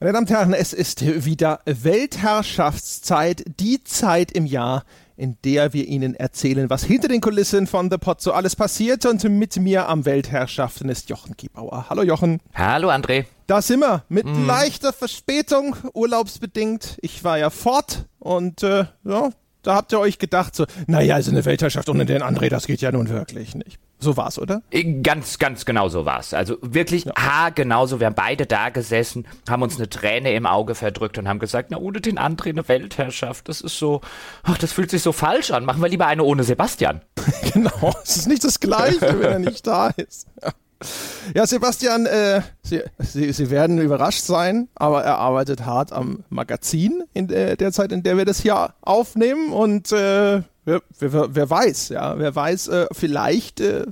[0.00, 4.84] Meine Damen und Herren, es ist wieder Weltherrschaftszeit, die Zeit im Jahr,
[5.16, 9.06] in der wir Ihnen erzählen, was hinter den Kulissen von The Pot so alles passiert.
[9.06, 11.86] Und mit mir am Weltherrschaften ist Jochen Kiebauer.
[11.90, 12.38] Hallo Jochen.
[12.54, 13.24] Hallo André.
[13.48, 14.46] Da sind wir, mit mm.
[14.46, 16.98] leichter Verspätung, urlaubsbedingt.
[17.02, 19.30] Ich war ja fort und äh, ja,
[19.62, 22.80] da habt ihr euch gedacht, so, naja, also eine Weltherrschaft ohne den André, das geht
[22.80, 23.78] ja nun wirklich nicht.
[24.00, 24.62] So war's, oder?
[24.70, 26.32] Äh, ganz, ganz genau so war's.
[26.32, 27.12] Also wirklich ja.
[27.16, 27.98] ha, genauso.
[27.98, 31.72] Wir haben beide da gesessen, haben uns eine Träne im Auge verdrückt und haben gesagt,
[31.72, 33.48] na, ohne den André eine Weltherrschaft.
[33.48, 34.00] Das ist so,
[34.44, 35.64] ach, das fühlt sich so falsch an.
[35.64, 37.00] Machen wir lieber eine ohne Sebastian.
[37.52, 37.92] genau.
[38.04, 40.28] Es ist nicht das Gleiche, wenn er nicht da ist.
[40.42, 40.52] Ja.
[41.34, 47.04] Ja, Sebastian, äh, Sie, Sie, Sie werden überrascht sein, aber er arbeitet hart am Magazin
[47.14, 51.50] in der, der Zeit, in der wir das hier aufnehmen und äh, wer, wer, wer,
[51.50, 53.86] weiß, ja, wer weiß, äh, vielleicht, äh,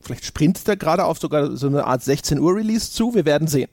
[0.00, 3.48] vielleicht sprintet er gerade auf sogar so eine Art 16 Uhr Release zu, wir werden
[3.48, 3.70] sehen.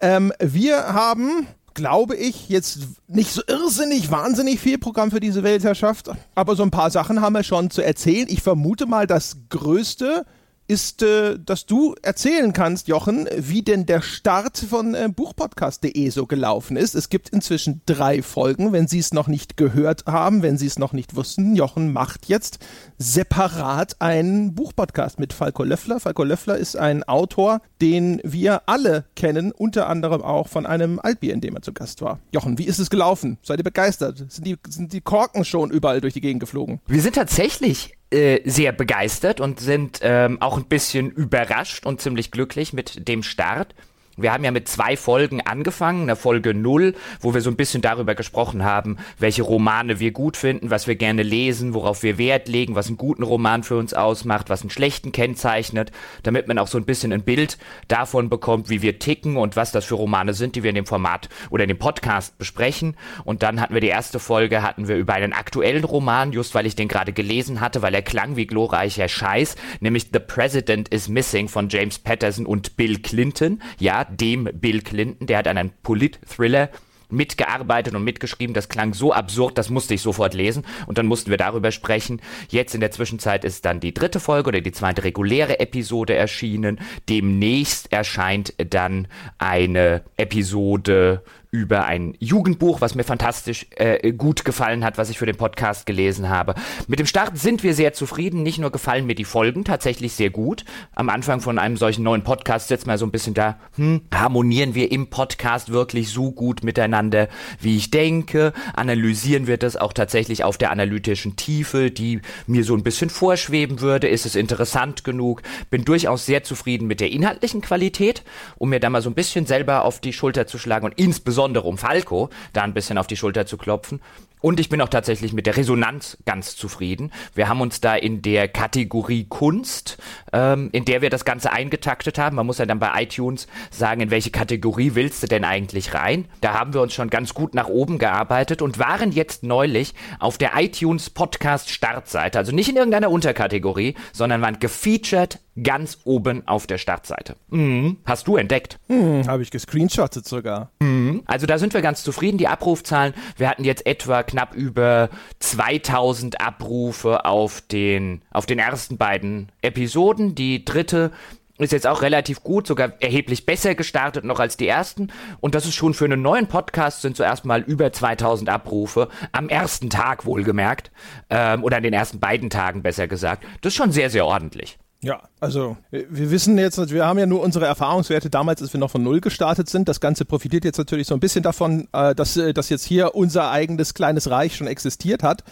[0.00, 6.10] Ähm, wir haben glaube ich, jetzt nicht so irrsinnig, wahnsinnig viel Programm für diese Weltherrschaft,
[6.34, 8.26] aber so ein paar Sachen haben wir schon zu erzählen.
[8.28, 10.26] Ich vermute mal, das größte
[10.68, 16.26] ist, äh, dass du erzählen kannst, Jochen, wie denn der Start von äh, Buchpodcast.de so
[16.26, 16.94] gelaufen ist.
[16.94, 20.78] Es gibt inzwischen drei Folgen, wenn Sie es noch nicht gehört haben, wenn Sie es
[20.78, 21.56] noch nicht wussten.
[21.56, 22.58] Jochen macht jetzt
[23.02, 25.98] separat einen Buchpodcast mit Falco Löffler.
[26.00, 31.34] Falco Löffler ist ein Autor, den wir alle kennen, unter anderem auch von einem Altbier,
[31.34, 32.20] in dem er zu Gast war.
[32.32, 33.38] Jochen, wie ist es gelaufen?
[33.42, 34.18] Seid ihr begeistert?
[34.28, 36.80] Sind die, sind die Korken schon überall durch die Gegend geflogen?
[36.86, 42.30] Wir sind tatsächlich äh, sehr begeistert und sind ähm, auch ein bisschen überrascht und ziemlich
[42.30, 43.74] glücklich mit dem Start.
[44.18, 47.80] Wir haben ja mit zwei Folgen angefangen, eine Folge null, wo wir so ein bisschen
[47.80, 52.46] darüber gesprochen haben, welche Romane wir gut finden, was wir gerne lesen, worauf wir Wert
[52.46, 55.92] legen, was einen guten Roman für uns ausmacht, was einen schlechten kennzeichnet,
[56.24, 57.56] damit man auch so ein bisschen ein Bild
[57.88, 60.86] davon bekommt, wie wir ticken und was das für Romane sind, die wir in dem
[60.86, 62.98] Format oder in dem Podcast besprechen.
[63.24, 66.66] Und dann hatten wir die erste Folge, hatten wir über einen aktuellen Roman, just weil
[66.66, 71.08] ich den gerade gelesen hatte, weil er klang wie glorreicher Scheiß, nämlich The President is
[71.08, 73.62] Missing von James Patterson und Bill Clinton.
[73.78, 75.26] Ja, dem Bill Clinton.
[75.26, 76.70] Der hat an einem Polit-Thriller
[77.12, 78.54] mitgearbeitet und mitgeschrieben.
[78.54, 82.20] Das klang so absurd, das musste ich sofort lesen und dann mussten wir darüber sprechen.
[82.48, 86.80] Jetzt in der Zwischenzeit ist dann die dritte Folge oder die zweite reguläre Episode erschienen.
[87.08, 89.08] Demnächst erscheint dann
[89.38, 91.22] eine Episode
[91.54, 95.84] über ein Jugendbuch, was mir fantastisch äh, gut gefallen hat, was ich für den Podcast
[95.84, 96.54] gelesen habe.
[96.88, 98.42] Mit dem Start sind wir sehr zufrieden.
[98.42, 100.64] Nicht nur gefallen mir die Folgen tatsächlich sehr gut.
[100.94, 104.74] Am Anfang von einem solchen neuen Podcast sitzt man so ein bisschen da, hm, harmonieren
[104.74, 107.28] wir im Podcast wirklich so gut miteinander,
[107.60, 108.54] wie ich denke?
[108.72, 113.82] Analysieren wir das auch tatsächlich auf der analytischen Tiefe, die mir so ein bisschen vorschweben
[113.82, 114.08] würde?
[114.08, 115.42] Ist es interessant genug?
[115.68, 118.22] Bin durchaus sehr zufrieden mit der inhaltlichen Qualität,
[118.56, 121.41] um mir da mal so ein bisschen selber auf die Schulter zu schlagen und insbesondere
[121.42, 124.00] insbesondere um Falco da ein bisschen auf die Schulter zu klopfen.
[124.40, 127.12] Und ich bin auch tatsächlich mit der Resonanz ganz zufrieden.
[127.32, 129.98] Wir haben uns da in der Kategorie Kunst,
[130.32, 132.34] ähm, in der wir das Ganze eingetaktet haben.
[132.34, 136.26] Man muss ja dann bei iTunes sagen, in welche Kategorie willst du denn eigentlich rein?
[136.40, 140.38] Da haben wir uns schon ganz gut nach oben gearbeitet und waren jetzt neulich auf
[140.38, 142.36] der iTunes Podcast Startseite.
[142.36, 147.36] Also nicht in irgendeiner Unterkategorie, sondern waren gefeatured ganz oben auf der Startseite.
[147.50, 147.98] Mhm.
[148.04, 148.78] Hast du entdeckt?
[148.88, 150.70] Mhm, Habe ich gescreenshottet sogar.
[150.80, 151.22] Mhm.
[151.26, 152.38] Also da sind wir ganz zufrieden.
[152.38, 155.10] Die Abrufzahlen, wir hatten jetzt etwa knapp über
[155.40, 160.34] 2000 Abrufe auf den, auf den ersten beiden Episoden.
[160.34, 161.10] Die dritte
[161.58, 165.12] ist jetzt auch relativ gut, sogar erheblich besser gestartet noch als die ersten.
[165.40, 169.48] Und das ist schon für einen neuen Podcast sind zuerst mal über 2000 Abrufe am
[169.48, 170.90] ersten Tag wohlgemerkt
[171.30, 173.44] ähm, oder an den ersten beiden Tagen besser gesagt.
[173.60, 174.78] Das ist schon sehr, sehr ordentlich.
[175.04, 178.90] Ja, also wir wissen jetzt, wir haben ja nur unsere Erfahrungswerte damals, als wir noch
[178.90, 179.88] von Null gestartet sind.
[179.88, 183.16] Das Ganze profitiert jetzt natürlich so ein bisschen davon, äh, dass, äh, dass jetzt hier
[183.16, 185.42] unser eigenes kleines Reich schon existiert hat.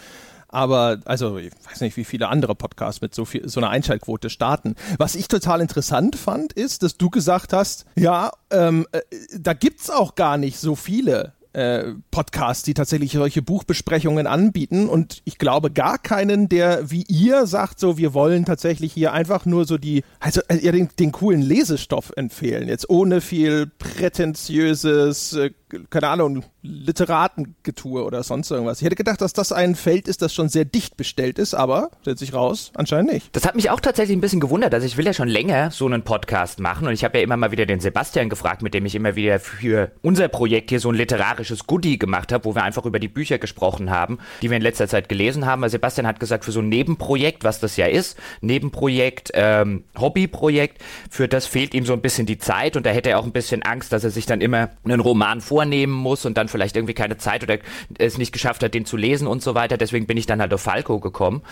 [0.47, 4.29] Aber also ich weiß nicht, wie viele andere Podcasts mit so viel so einer Einschaltquote
[4.29, 4.75] starten.
[4.97, 9.01] Was ich total interessant fand, ist, dass du gesagt hast, ja, ähm, äh,
[9.37, 14.87] da gibt's auch gar nicht so viele äh, Podcasts, die tatsächlich solche Buchbesprechungen anbieten.
[14.87, 19.45] Und ich glaube gar keinen, der wie ihr sagt, so wir wollen tatsächlich hier einfach
[19.45, 25.51] nur so die, also äh, den, den coolen Lesestoff empfehlen, jetzt ohne viel prätentiöses, äh,
[25.89, 28.79] keine Ahnung, Literatengetue oder sonst irgendwas.
[28.79, 31.91] Ich hätte gedacht, dass das ein Feld ist, das schon sehr dicht bestellt ist, aber
[32.01, 33.35] stellt sich raus, anscheinend nicht.
[33.35, 34.73] Das hat mich auch tatsächlich ein bisschen gewundert.
[34.73, 37.37] Also ich will ja schon länger so einen Podcast machen und ich habe ja immer
[37.37, 40.89] mal wieder den Sebastian gefragt, mit dem ich immer wieder für unser Projekt hier so
[40.89, 44.57] ein literarisches Goodie gemacht habe, wo wir einfach über die Bücher gesprochen haben, die wir
[44.57, 45.63] in letzter Zeit gelesen haben.
[45.63, 50.81] Also Sebastian hat gesagt, für so ein Nebenprojekt, was das ja ist, Nebenprojekt, ähm, Hobbyprojekt,
[51.09, 53.31] für das fehlt ihm so ein bisschen die Zeit und da hätte er auch ein
[53.31, 56.95] bisschen Angst, dass er sich dann immer einen Roman vornehmen muss und dann vielleicht irgendwie
[56.95, 57.59] keine Zeit oder
[57.99, 59.77] es nicht geschafft hat, den zu lesen und so weiter.
[59.77, 61.43] Deswegen bin ich dann halt auf Falco gekommen.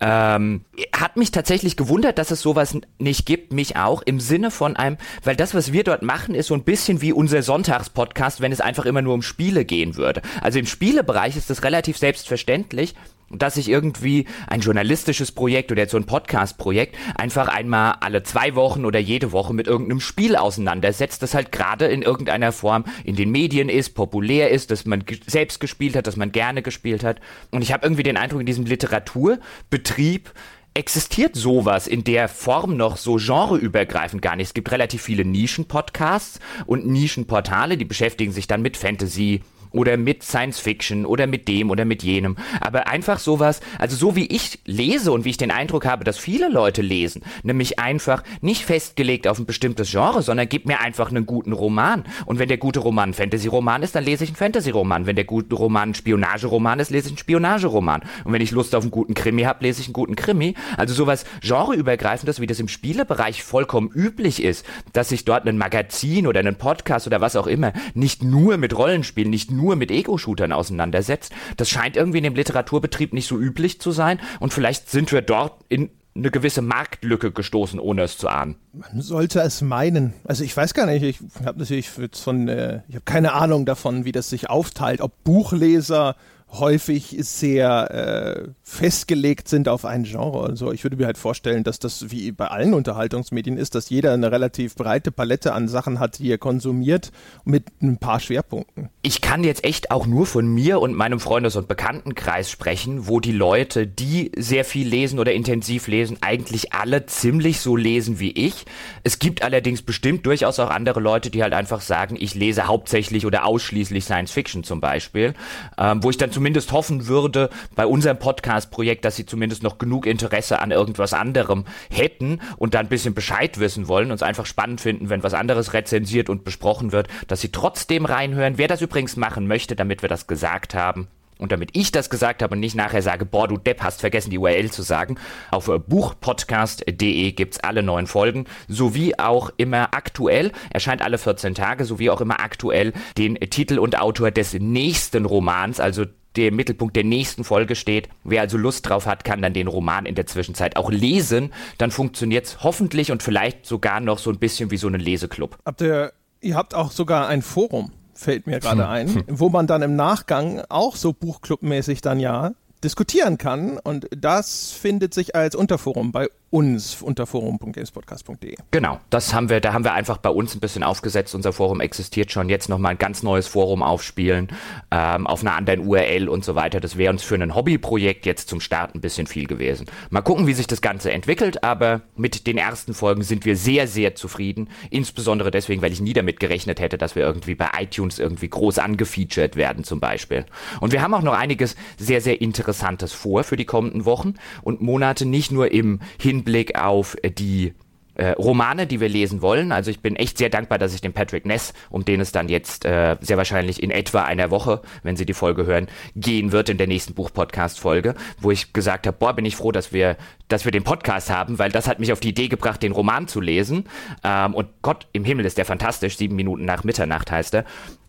[0.00, 0.62] Ähm,
[0.96, 4.96] hat mich tatsächlich gewundert, dass es sowas nicht gibt, mich auch, im Sinne von einem,
[5.22, 8.62] weil das, was wir dort machen, ist so ein bisschen wie unser Sonntagspodcast, wenn es
[8.62, 10.22] einfach immer nur um Spiele gehen würde.
[10.40, 12.94] Also im Spielebereich ist das relativ selbstverständlich,
[13.30, 18.54] dass sich irgendwie ein journalistisches Projekt oder jetzt so ein Podcast-Projekt einfach einmal alle zwei
[18.54, 23.16] Wochen oder jede Woche mit irgendeinem Spiel auseinandersetzt, das halt gerade in irgendeiner Form in
[23.16, 27.20] den Medien ist, populär ist, dass man selbst gespielt hat, dass man gerne gespielt hat.
[27.50, 30.32] Und ich habe irgendwie den Eindruck, in diesem Literaturbetrieb
[30.74, 34.48] existiert sowas in der Form noch so genreübergreifend gar nicht.
[34.48, 40.22] Es gibt relativ viele Nischen-Podcasts und Nischenportale, die beschäftigen sich dann mit Fantasy, oder mit
[40.22, 42.36] Science Fiction oder mit dem oder mit jenem.
[42.60, 46.18] Aber einfach sowas, also so wie ich lese und wie ich den Eindruck habe, dass
[46.18, 51.10] viele Leute lesen, nämlich einfach nicht festgelegt auf ein bestimmtes Genre, sondern gib mir einfach
[51.10, 52.04] einen guten Roman.
[52.26, 55.06] Und wenn der gute Roman ein Fantasy-Roman ist, dann lese ich einen Fantasy-Roman.
[55.06, 58.02] Wenn der gute Roman ein Spionageroman ist, lese ich einen Spionageroman.
[58.24, 60.54] Und wenn ich Lust auf einen guten Krimi habe, lese ich einen guten Krimi.
[60.76, 66.26] Also sowas genreübergreifendes, wie das im Spielebereich vollkommen üblich ist, dass sich dort ein Magazin
[66.26, 70.52] oder ein Podcast oder was auch immer nicht nur mit Rollenspielen, nicht nur mit Ego-Shootern
[70.52, 71.32] auseinandersetzt.
[71.56, 75.22] Das scheint irgendwie in dem Literaturbetrieb nicht so üblich zu sein und vielleicht sind wir
[75.22, 78.56] dort in eine gewisse Marktlücke gestoßen, ohne es zu ahnen.
[78.72, 80.14] Man sollte es meinen.
[80.24, 84.04] Also ich weiß gar nicht, ich habe natürlich von, äh, ich habe keine Ahnung davon,
[84.04, 86.16] wie das sich aufteilt, ob Buchleser
[86.50, 90.44] häufig sehr äh, festgelegt sind auf ein Genre.
[90.44, 94.12] Also ich würde mir halt vorstellen, dass das wie bei allen Unterhaltungsmedien ist, dass jeder
[94.12, 97.12] eine relativ breite Palette an Sachen hat, die er konsumiert,
[97.44, 98.88] mit ein paar Schwerpunkten.
[99.02, 103.20] Ich kann jetzt echt auch nur von mir und meinem Freundes- und Bekanntenkreis sprechen, wo
[103.20, 108.32] die Leute, die sehr viel lesen oder intensiv lesen, eigentlich alle ziemlich so lesen wie
[108.32, 108.64] ich.
[109.04, 113.26] Es gibt allerdings bestimmt durchaus auch andere Leute, die halt einfach sagen, ich lese hauptsächlich
[113.26, 115.34] oder ausschließlich Science Fiction zum Beispiel,
[115.76, 120.06] ähm, wo ich dann zumindest hoffen würde, bei unserem Podcast-Projekt, dass sie zumindest noch genug
[120.06, 124.46] Interesse an irgendwas anderem hätten und dann ein bisschen Bescheid wissen wollen und es einfach
[124.46, 128.56] spannend finden, wenn was anderes rezensiert und besprochen wird, dass sie trotzdem reinhören.
[128.56, 131.08] Wer das übrigens machen möchte, damit wir das gesagt haben,
[131.38, 134.30] und damit ich das gesagt habe und nicht nachher sage, boah, du Depp, hast vergessen
[134.30, 135.16] die URL zu sagen,
[135.50, 142.10] auf buchpodcast.de gibt's alle neuen Folgen, sowie auch immer aktuell, erscheint alle 14 Tage, sowie
[142.10, 146.04] auch immer aktuell den Titel und Autor des nächsten Romans, also
[146.36, 148.08] der Mittelpunkt der nächsten Folge steht.
[148.24, 151.52] Wer also Lust drauf hat, kann dann den Roman in der Zwischenzeit auch lesen.
[151.78, 155.58] Dann funktioniert es hoffentlich und vielleicht sogar noch so ein bisschen wie so ein Leseklub.
[155.64, 158.90] Habt ihr, ihr habt auch sogar ein Forum, fällt mir gerade hm.
[158.90, 162.52] ein, wo man dann im Nachgang auch so Buchclubmäßig dann ja
[162.84, 163.78] diskutieren kann.
[163.78, 168.56] Und das findet sich als Unterforum bei uns unter forum.gamespodcast.de.
[168.70, 171.34] Genau, das haben wir, da haben wir einfach bei uns ein bisschen aufgesetzt.
[171.34, 172.48] Unser Forum existiert schon.
[172.48, 174.48] Jetzt nochmal ein ganz neues Forum aufspielen,
[174.90, 176.80] ähm, auf einer anderen URL und so weiter.
[176.80, 179.86] Das wäre uns für ein Hobbyprojekt jetzt zum Start ein bisschen viel gewesen.
[180.08, 183.86] Mal gucken, wie sich das Ganze entwickelt, aber mit den ersten Folgen sind wir sehr,
[183.86, 184.70] sehr zufrieden.
[184.90, 188.78] Insbesondere deswegen, weil ich nie damit gerechnet hätte, dass wir irgendwie bei iTunes irgendwie groß
[188.78, 190.46] angefeatured werden zum Beispiel.
[190.80, 194.80] Und wir haben auch noch einiges sehr, sehr Interessantes vor für die kommenden Wochen und
[194.80, 197.74] Monate, nicht nur im Hin Hinblick auf die
[198.14, 199.72] äh, Romane, die wir lesen wollen.
[199.72, 202.48] Also ich bin echt sehr dankbar, dass ich den Patrick Ness, um den es dann
[202.48, 206.68] jetzt äh, sehr wahrscheinlich in etwa einer Woche, wenn Sie die Folge hören, gehen wird
[206.68, 210.16] in der nächsten Buch-Podcast-Folge, wo ich gesagt habe, boah, bin ich froh, dass wir,
[210.48, 213.28] dass wir den Podcast haben, weil das hat mich auf die Idee gebracht, den Roman
[213.28, 213.84] zu lesen.
[214.24, 217.64] Ähm, und Gott im Himmel ist der fantastisch, sieben Minuten nach Mitternacht heißt er.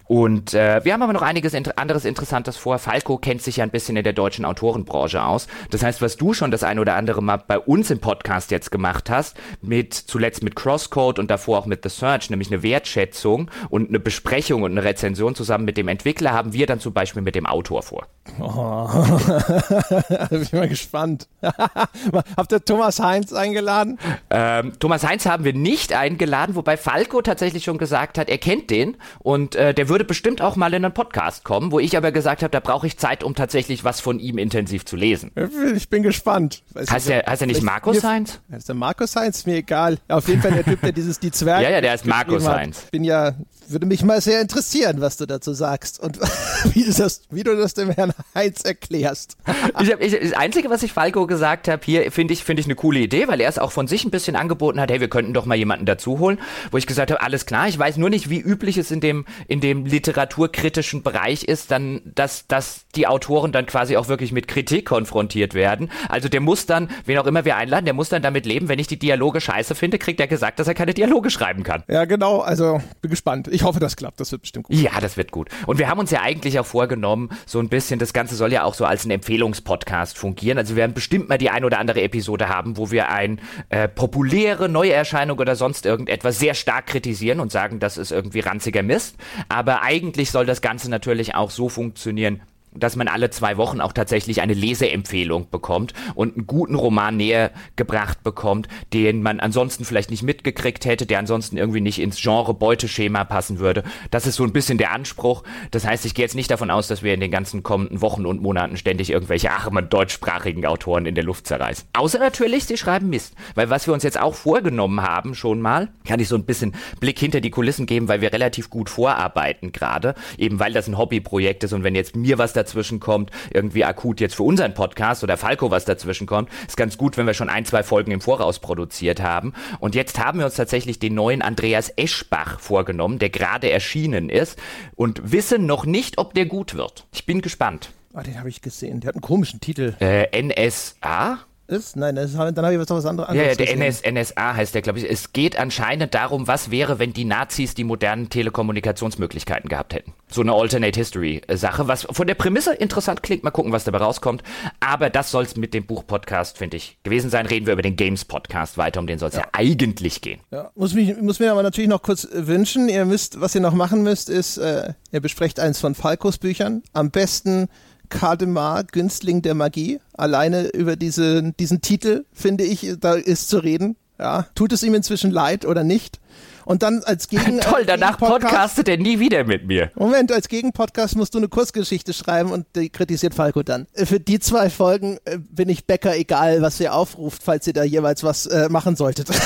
[0.10, 2.80] Und äh, wir haben aber noch einiges inter anderes Interessantes vor.
[2.80, 5.48] Falco kennt sich ja ein bisschen in der deutschen Autorenbranche aus.
[5.70, 8.72] Das heißt, was du schon das ein oder andere Mal bei uns im Podcast jetzt
[8.72, 13.52] gemacht hast, mit zuletzt mit Crosscode und davor auch mit The Search, nämlich eine Wertschätzung
[13.70, 17.22] und eine Besprechung und eine Rezension zusammen mit dem Entwickler, haben wir dann zum Beispiel
[17.22, 18.08] mit dem Autor vor.
[18.40, 18.88] Oh.
[20.32, 21.28] bin ich mal gespannt.
[21.42, 24.00] Habt ihr Thomas Heinz eingeladen?
[24.32, 28.72] Ähm, Thomas Heinz haben wir nicht eingeladen, wobei Falco tatsächlich schon gesagt hat, er kennt
[28.72, 31.98] den und äh, der würde würde bestimmt auch mal in einen Podcast kommen, wo ich
[31.98, 35.32] aber gesagt habe, da brauche ich Zeit, um tatsächlich was von ihm intensiv zu lesen.
[35.76, 36.64] Ich bin gespannt.
[36.74, 38.40] heißt, der, heißt er nicht Markus Heinz?
[38.50, 39.46] Heißt der Markus Heinz?
[39.46, 39.98] Mir egal.
[40.08, 41.64] Auf jeden Fall der Typ, der dieses Die Zwerge.
[41.66, 42.86] ja, ja, der ist Markus Heinz.
[42.92, 43.36] Bin ja,
[43.68, 46.20] würde mich mal sehr interessieren, was du dazu sagst und
[46.74, 49.38] wie du das, wie du das dem Herrn Heinz erklärst.
[49.82, 52.68] ich hab, ich, das Einzige, was ich Falco gesagt habe, hier finde ich, finde ich
[52.68, 55.10] eine coole Idee, weil er es auch von sich ein bisschen angeboten hat, hey, wir
[55.10, 56.40] könnten doch mal jemanden dazu holen,
[56.72, 59.26] wo ich gesagt habe, alles klar, ich weiß nur nicht, wie üblich es in dem,
[59.48, 64.48] in dem literaturkritischen Bereich ist, dann, dass, dass die Autoren dann quasi auch wirklich mit
[64.48, 65.92] Kritik konfrontiert werden.
[66.08, 68.80] Also der muss dann, wen auch immer wir einladen, der muss dann damit leben, wenn
[68.80, 71.84] ich die Dialoge scheiße finde, kriegt er gesagt, dass er keine Dialoge schreiben kann.
[71.88, 73.48] Ja, genau, also bin gespannt.
[73.52, 74.76] Ich hoffe, das klappt, das wird bestimmt gut.
[74.76, 75.50] Ja, das wird gut.
[75.66, 78.64] Und wir haben uns ja eigentlich auch vorgenommen, so ein bisschen, das Ganze soll ja
[78.64, 80.58] auch so als ein Empfehlungspodcast fungieren.
[80.58, 83.88] Also wir werden bestimmt mal die ein oder andere Episode haben, wo wir ein äh,
[83.88, 89.16] populäre Neuerscheinung oder sonst irgendetwas sehr stark kritisieren und sagen, das ist irgendwie ranziger Mist.
[89.50, 92.42] Aber eigentlich soll das Ganze natürlich auch so funktionieren,
[92.80, 97.52] dass man alle zwei Wochen auch tatsächlich eine Leseempfehlung bekommt und einen guten Roman näher
[97.76, 102.54] gebracht bekommt, den man ansonsten vielleicht nicht mitgekriegt hätte, der ansonsten irgendwie nicht ins Genre
[102.54, 103.84] Beuteschema passen würde.
[104.12, 105.44] Das ist so ein bisschen der Anspruch.
[105.72, 108.26] Das heißt, ich gehe jetzt nicht davon aus, dass wir in den ganzen kommenden Wochen
[108.26, 111.88] und Monaten ständig irgendwelche armen deutschsprachigen Autoren in der Luft zerreißen.
[111.94, 113.36] Außer natürlich, sie schreiben Mist.
[113.56, 116.74] Weil was wir uns jetzt auch vorgenommen haben, schon mal, kann ich so ein bisschen
[117.00, 120.98] Blick hinter die Kulissen geben, weil wir relativ gut vorarbeiten gerade, eben weil das ein
[120.98, 125.24] Hobbyprojekt ist und wenn jetzt mir was dazwischen kommt, irgendwie akut jetzt für unseren Podcast
[125.24, 128.22] oder Falco was dazwischen kommt, ist ganz gut, wenn wir schon ein, zwei Folgen im
[128.22, 129.54] Voraus produziert haben.
[129.80, 134.60] Und jetzt haben wir uns tatsächlich den neuen Andreas Eschbach vorgenommen, der gerade erschienen ist
[134.96, 137.08] und wissen noch nicht, ob der gut wird.
[137.12, 137.90] Ich bin gespannt.
[138.14, 139.02] Ah, den habe ich gesehen.
[139.02, 139.96] Der hat einen komischen Titel.
[140.00, 141.40] Äh, NSA?
[141.70, 141.96] Ist?
[141.96, 144.82] Nein, das, dann habe ich was, was anderes Ja, ja der NS, NSA heißt der,
[144.82, 145.10] glaube ich.
[145.10, 150.14] Es geht anscheinend darum, was wäre, wenn die Nazis die modernen Telekommunikationsmöglichkeiten gehabt hätten.
[150.30, 153.44] So eine Alternate History Sache, was von der Prämisse interessant klingt.
[153.44, 154.44] Mal gucken, was dabei rauskommt.
[154.80, 157.46] Aber das soll es mit dem Buch-Podcast, finde ich, gewesen sein.
[157.46, 159.42] Reden wir über den Games-Podcast weiter, um den soll es ja.
[159.42, 159.48] ja.
[159.54, 160.40] eigentlich gehen.
[160.52, 162.90] Ja, muss, mich, muss mir aber natürlich noch kurz wünschen.
[162.90, 166.84] Ihr müsst, was ihr noch machen müsst, ist, äh, ihr besprecht eins von Falkos Büchern.
[166.94, 167.70] Am besten
[168.10, 170.00] Kademar, Günstling der Magie.
[170.14, 173.96] Alleine über diese, diesen Titel, finde ich, da ist zu reden.
[174.20, 174.48] Ja.
[174.56, 176.20] Tut es ihm inzwischen leid oder nicht?
[176.70, 179.90] Und dann als Gegen Toll, danach podcastet er nie wieder mit mir.
[179.96, 183.88] Moment, als Gegenpodcast musst du eine Kurzgeschichte schreiben und die kritisiert Falco dann.
[183.94, 187.74] Äh, für die zwei Folgen äh, bin ich Bäcker, egal was ihr aufruft, falls ihr
[187.74, 189.30] da jeweils was äh, machen solltet.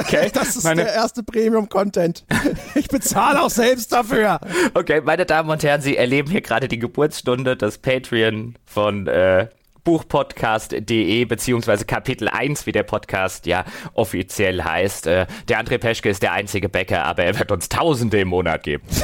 [0.00, 0.30] Okay.
[0.40, 0.84] Das ist meine...
[0.84, 2.24] der erste Premium-Content.
[2.74, 4.40] Ich bezahle auch selbst dafür.
[4.74, 9.48] Okay, meine Damen und Herren, Sie erleben hier gerade die Geburtsstunde des Patreon von äh,
[9.84, 15.06] Buchpodcast.de beziehungsweise Kapitel 1, wie der Podcast ja offiziell heißt.
[15.06, 18.62] Äh, der André Peschke ist der einzige Bäcker, aber er wird uns Tausende im Monat
[18.62, 18.84] geben.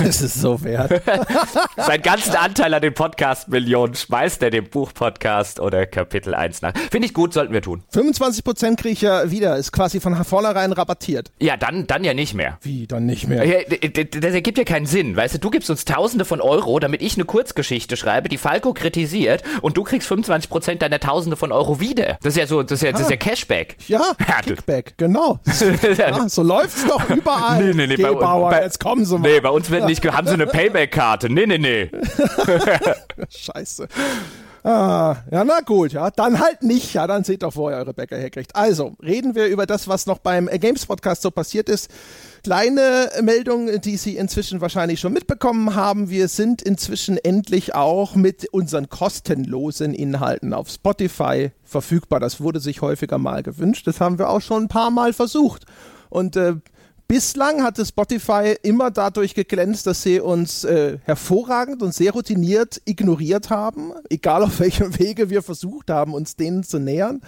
[0.00, 1.02] Das ist so wert.
[1.76, 6.72] Seinen ganzen Anteil an den Podcast-Millionen schmeißt er dem Buchpodcast oder Kapitel 1 nach.
[6.90, 7.82] Finde ich gut, sollten wir tun.
[7.92, 11.32] 25% kriege ich ja wieder, ist quasi von vornherein rabattiert.
[11.38, 12.56] Ja, dann, dann ja nicht mehr.
[12.62, 13.44] Wie, dann nicht mehr?
[13.44, 15.16] Das ergibt ja keinen Sinn.
[15.16, 18.72] Weißt du, du gibst uns Tausende von Euro, damit ich eine Kurzgeschichte schreibe, die Falco
[18.72, 22.18] kritisiert und du kriegst 25 25% deiner Tausende von Euro wieder.
[22.22, 23.76] Das ist ja so, das ist ja, das ist ja Cashback.
[23.88, 24.02] Ja,
[24.44, 25.40] Kickback, genau.
[25.98, 27.62] ja, so läuft's doch überall.
[27.62, 28.02] Nee, nee, nee.
[28.02, 29.28] Bei, bei, jetzt kommen sie mal.
[29.28, 31.30] Nee, bei uns wird nicht, haben sie eine Payback-Karte.
[31.30, 31.90] Nee, nee, nee.
[33.28, 33.88] Scheiße.
[34.62, 37.94] Ah, ja, na gut, ja, dann halt nicht, ja, dann seht doch, wo ihr eure
[37.94, 38.54] Bäcker herkriegt.
[38.54, 41.90] Also, reden wir über das, was noch beim Games Podcast so passiert ist.
[42.44, 46.10] Kleine Meldung, die Sie inzwischen wahrscheinlich schon mitbekommen haben.
[46.10, 52.20] Wir sind inzwischen endlich auch mit unseren kostenlosen Inhalten auf Spotify verfügbar.
[52.20, 53.86] Das wurde sich häufiger mal gewünscht.
[53.86, 55.64] Das haben wir auch schon ein paar Mal versucht.
[56.10, 56.56] Und äh,
[57.10, 63.50] Bislang hatte Spotify immer dadurch geglänzt, dass sie uns äh, hervorragend und sehr routiniert ignoriert
[63.50, 67.20] haben, egal auf welchem Wege wir versucht haben, uns denen zu nähern.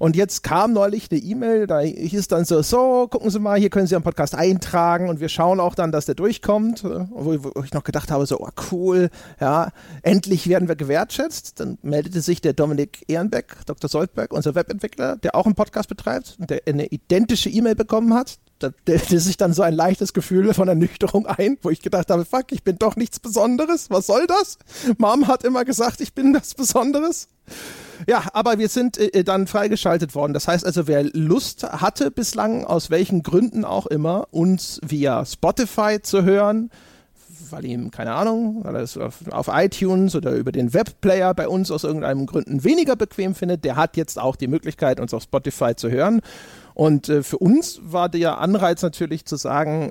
[0.00, 3.70] Und jetzt kam neulich eine E-Mail, da hieß dann so, so, gucken Sie mal, hier
[3.70, 6.82] können Sie einen Podcast eintragen und wir schauen auch dann, dass der durchkommt.
[6.82, 9.10] Wo, wo ich noch gedacht habe, so, oh cool,
[9.40, 9.70] ja,
[10.02, 11.60] endlich werden wir gewertschätzt.
[11.60, 13.88] Dann meldete sich der Dominik Ehrenbeck, Dr.
[13.88, 18.40] Soldberg, unser Webentwickler, der auch einen Podcast betreibt und der eine identische E-Mail bekommen hat
[18.60, 22.24] da stellte sich dann so ein leichtes Gefühl von Ernüchterung ein, wo ich gedacht habe,
[22.24, 23.90] fuck, ich bin doch nichts Besonderes.
[23.90, 24.58] Was soll das?
[24.98, 27.28] Mom hat immer gesagt, ich bin das Besonderes.
[28.06, 30.32] Ja, aber wir sind äh, dann freigeschaltet worden.
[30.32, 36.00] Das heißt also, wer Lust hatte bislang, aus welchen Gründen auch immer, uns via Spotify
[36.00, 36.70] zu hören,
[37.50, 41.48] weil ihm, keine Ahnung, weil er es auf, auf, iTunes oder über den Webplayer bei
[41.48, 45.24] uns aus irgendeinem Gründen weniger bequem findet, der hat jetzt auch die Möglichkeit, uns auf
[45.24, 46.20] Spotify zu hören.
[46.80, 49.90] Und äh, für uns war der Anreiz natürlich zu sagen,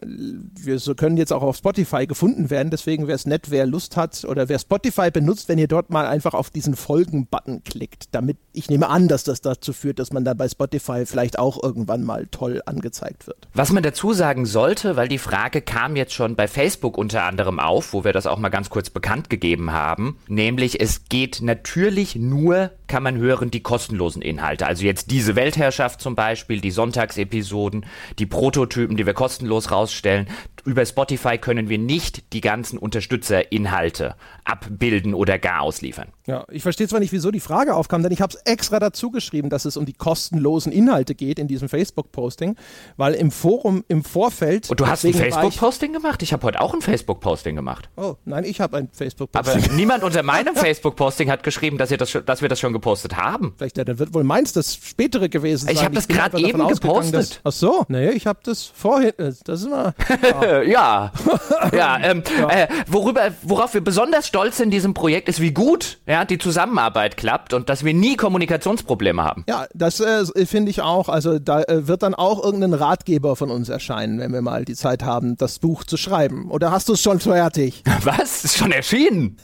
[0.59, 2.71] wir so können jetzt auch auf Spotify gefunden werden.
[2.71, 6.07] Deswegen wäre es nett, wer Lust hat oder wer Spotify benutzt, wenn ihr dort mal
[6.07, 8.05] einfach auf diesen Folgen-Button klickt.
[8.15, 11.61] Damit ich nehme an, dass das dazu führt, dass man dann bei Spotify vielleicht auch
[11.61, 13.47] irgendwann mal toll angezeigt wird.
[13.53, 17.59] Was man dazu sagen sollte, weil die Frage kam jetzt schon bei Facebook unter anderem
[17.59, 22.15] auf, wo wir das auch mal ganz kurz bekannt gegeben haben, nämlich es geht natürlich
[22.15, 24.65] nur, kann man hören, die kostenlosen Inhalte.
[24.65, 27.85] Also jetzt diese Weltherrschaft zum Beispiel, die Sonntagsepisoden,
[28.19, 30.27] die Prototypen, die wir kostenlos rausstellen.
[30.69, 36.09] Über Spotify können wir nicht die ganzen Unterstützerinhalte abbilden oder gar ausliefern.
[36.27, 39.09] Ja, ich verstehe zwar nicht, wieso die Frage aufkam, denn ich habe es extra dazu
[39.09, 42.55] geschrieben, dass es um die kostenlosen Inhalte geht in diesem Facebook-Posting,
[42.97, 44.69] weil im Forum im Vorfeld.
[44.69, 46.21] Und du hast ein Facebook-Posting gemacht?
[46.21, 47.89] Ich habe heute auch ein Facebook-Posting gemacht.
[47.97, 49.63] Oh, nein, ich habe ein Facebook-Posting.
[49.63, 53.17] Aber niemand unter meinem Facebook-Posting hat geschrieben, dass, ihr das, dass wir das schon gepostet
[53.17, 53.55] haben.
[53.57, 55.73] Vielleicht ja, dann wird wohl meins das spätere gewesen sein.
[55.73, 57.15] Ich habe das gerade eben gepostet.
[57.15, 59.13] Dass, ach so, nee, ich habe das vorhin.
[59.17, 59.95] Äh, das ist immer.
[60.21, 61.11] Ja, ja.
[61.73, 62.49] ja, ähm, ja.
[62.49, 66.37] Äh, worüber, worauf wir besonders stolz sind in diesem Projekt ist, wie gut ja, die
[66.37, 69.43] Zusammenarbeit klappt und dass wir nie Kommunikationsprobleme haben.
[69.47, 71.09] Ja, das äh, finde ich auch.
[71.09, 74.75] Also da äh, wird dann auch irgendein Ratgeber von uns erscheinen, wenn wir mal die
[74.75, 76.51] Zeit haben, das Buch zu schreiben.
[76.51, 77.83] Oder hast du es schon fertig?
[78.03, 78.43] Was?
[78.43, 79.37] Ist schon erschienen?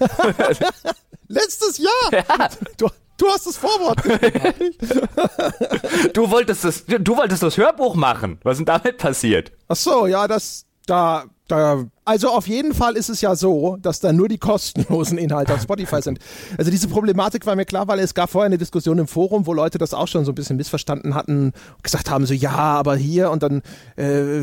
[1.27, 2.11] Letztes Jahr.
[2.11, 2.49] Ja.
[2.77, 4.03] Du, du hast das Vorwort.
[6.13, 8.39] du wolltest das, du wolltest das Hörbuch machen.
[8.43, 9.51] Was ist denn damit passiert?
[9.67, 13.99] Ach so, ja, das, da, da also auf jeden Fall ist es ja so, dass
[13.99, 16.19] da nur die kostenlosen Inhalte auf Spotify sind.
[16.57, 19.53] Also diese Problematik war mir klar, weil es gab vorher eine Diskussion im Forum, wo
[19.53, 23.31] Leute das auch schon so ein bisschen missverstanden hatten, gesagt haben so, ja, aber hier
[23.31, 23.63] und dann,
[23.95, 24.41] äh,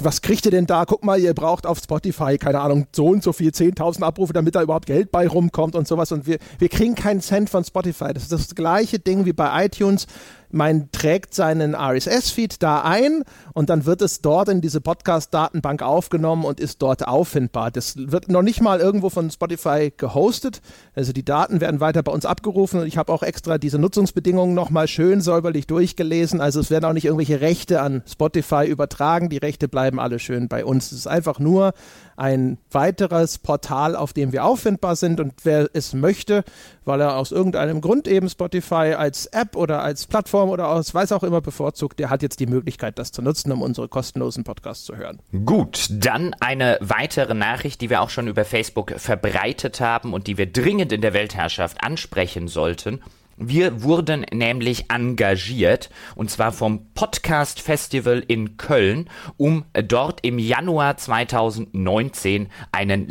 [0.00, 0.84] was kriegt ihr denn da?
[0.84, 4.56] Guck mal, ihr braucht auf Spotify, keine Ahnung, so und so viel, 10.000 Abrufe, damit
[4.56, 8.12] da überhaupt Geld bei rumkommt und sowas und wir, wir kriegen keinen Cent von Spotify.
[8.12, 10.06] Das ist das gleiche Ding wie bei iTunes
[10.52, 13.22] man trägt seinen RSS-Feed da ein
[13.54, 17.70] und dann wird es dort in diese Podcast-Datenbank aufgenommen genommen und ist dort auffindbar.
[17.70, 20.60] Das wird noch nicht mal irgendwo von Spotify gehostet.
[20.94, 24.54] Also die Daten werden weiter bei uns abgerufen und ich habe auch extra diese Nutzungsbedingungen
[24.54, 26.40] nochmal schön säuberlich durchgelesen.
[26.40, 29.28] Also es werden auch nicht irgendwelche Rechte an Spotify übertragen.
[29.30, 30.92] Die Rechte bleiben alle schön bei uns.
[30.92, 31.72] Es ist einfach nur
[32.16, 36.44] ein weiteres Portal, auf dem wir auffindbar sind und wer es möchte,
[36.84, 41.12] weil er aus irgendeinem Grund eben Spotify als App oder als Plattform oder aus weiß
[41.12, 44.84] auch immer bevorzugt, der hat jetzt die Möglichkeit, das zu nutzen, um unsere kostenlosen Podcasts
[44.84, 45.20] zu hören.
[45.44, 50.38] Gut, dann eine weitere Nachricht, die wir auch schon über Facebook verbreitet haben und die
[50.38, 53.02] wir dringend in der Weltherrschaft ansprechen sollten.
[53.36, 60.96] Wir wurden nämlich engagiert, und zwar vom Podcast Festival in Köln, um dort im Januar
[60.96, 63.08] 2019 einen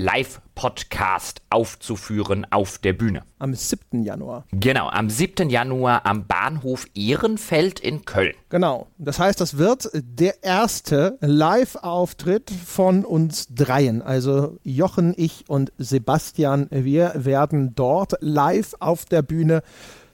[0.61, 3.23] Live-Podcast aufzuführen auf der Bühne.
[3.39, 4.03] Am 7.
[4.03, 4.45] Januar.
[4.51, 5.49] Genau, am 7.
[5.49, 8.35] Januar am Bahnhof Ehrenfeld in Köln.
[8.49, 8.87] Genau.
[8.99, 14.03] Das heißt, das wird der erste Live-Auftritt von uns dreien.
[14.03, 16.67] Also Jochen, ich und Sebastian.
[16.69, 19.63] Wir werden dort live auf der Bühne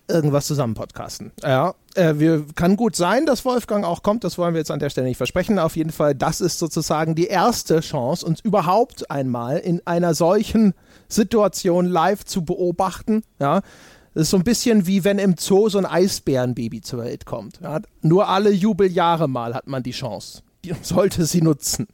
[0.08, 1.32] irgendwas zusammen podcasten.
[1.44, 4.80] Ja, äh, wir, kann gut sein, dass Wolfgang auch kommt, das wollen wir jetzt an
[4.80, 5.60] der Stelle nicht versprechen.
[5.60, 10.74] Auf jeden Fall, das ist sozusagen die erste Chance, uns überhaupt einmal in einer solchen
[11.10, 13.24] Situation live zu beobachten.
[13.40, 13.62] Ja,
[14.14, 17.60] das ist so ein bisschen wie wenn im Zoo so ein Eisbärenbaby zur Welt kommt.
[17.62, 20.42] Ja, nur alle Jubeljahre mal hat man die Chance
[20.82, 21.88] sollte sie nutzen.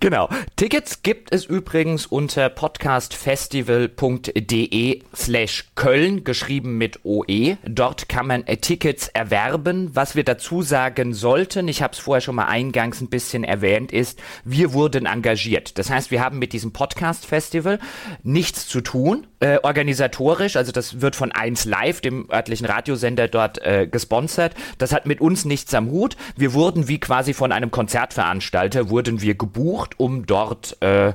[0.00, 0.28] Genau.
[0.56, 7.58] Tickets gibt es übrigens unter podcastfestival.de slash Köln, geschrieben mit OE.
[7.64, 9.90] Dort kann man äh, Tickets erwerben.
[9.94, 13.92] Was wir dazu sagen sollten, ich habe es vorher schon mal eingangs ein bisschen erwähnt,
[13.92, 15.78] ist, wir wurden engagiert.
[15.78, 17.78] Das heißt, wir haben mit diesem Podcast-Festival
[18.22, 20.56] nichts zu tun, äh, organisatorisch.
[20.56, 24.54] Also das wird von 1 Live, dem örtlichen Radiosender dort äh, gesponsert.
[24.78, 26.16] Das hat mit uns nichts am Hut.
[26.36, 31.14] Wir wurden wie quasi von einem Konzertveranstalter wurden wir gebucht, um dort äh,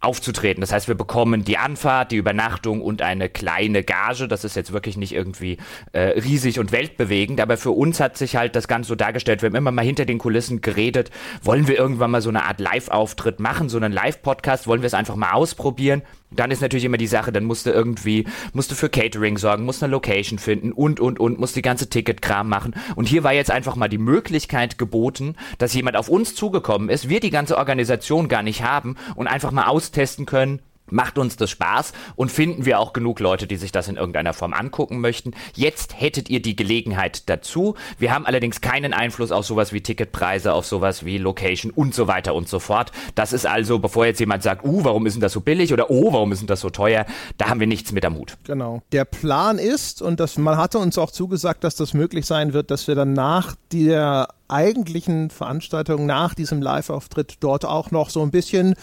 [0.00, 0.62] aufzutreten.
[0.62, 4.26] Das heißt, wir bekommen die Anfahrt, die Übernachtung und eine kleine Gage.
[4.26, 5.58] Das ist jetzt wirklich nicht irgendwie
[5.92, 9.42] äh, riesig und weltbewegend, aber für uns hat sich halt das Ganze so dargestellt.
[9.42, 11.10] Wir haben immer mal hinter den Kulissen geredet,
[11.42, 14.94] wollen wir irgendwann mal so eine Art Live-Auftritt machen, so einen Live-Podcast, wollen wir es
[14.94, 16.00] einfach mal ausprobieren.
[16.30, 19.64] Dann ist natürlich immer die Sache, dann musst du irgendwie, musst du für Catering sorgen,
[19.64, 22.74] musst eine Location finden und, und, und, musst die ganze Ticketkram machen.
[22.96, 27.08] Und hier war jetzt einfach mal die Möglichkeit geboten, dass jemand auf uns zugekommen ist,
[27.08, 31.50] wir die ganze Organisation gar nicht haben und einfach mal austesten können, macht uns das
[31.50, 35.32] Spaß und finden wir auch genug Leute, die sich das in irgendeiner Form angucken möchten.
[35.54, 37.74] Jetzt hättet ihr die Gelegenheit dazu.
[37.98, 42.06] Wir haben allerdings keinen Einfluss auf sowas wie Ticketpreise, auf sowas wie Location und so
[42.06, 42.92] weiter und so fort.
[43.14, 45.90] Das ist also, bevor jetzt jemand sagt, uh, warum ist denn das so billig oder
[45.90, 47.06] oh, warum ist denn das so teuer,
[47.38, 48.36] da haben wir nichts mit am Hut.
[48.44, 48.82] Genau.
[48.92, 52.70] Der Plan ist, und das, man hatte uns auch zugesagt, dass das möglich sein wird,
[52.70, 58.30] dass wir dann nach der eigentlichen Veranstaltung, nach diesem Live-Auftritt dort auch noch so ein
[58.30, 58.74] bisschen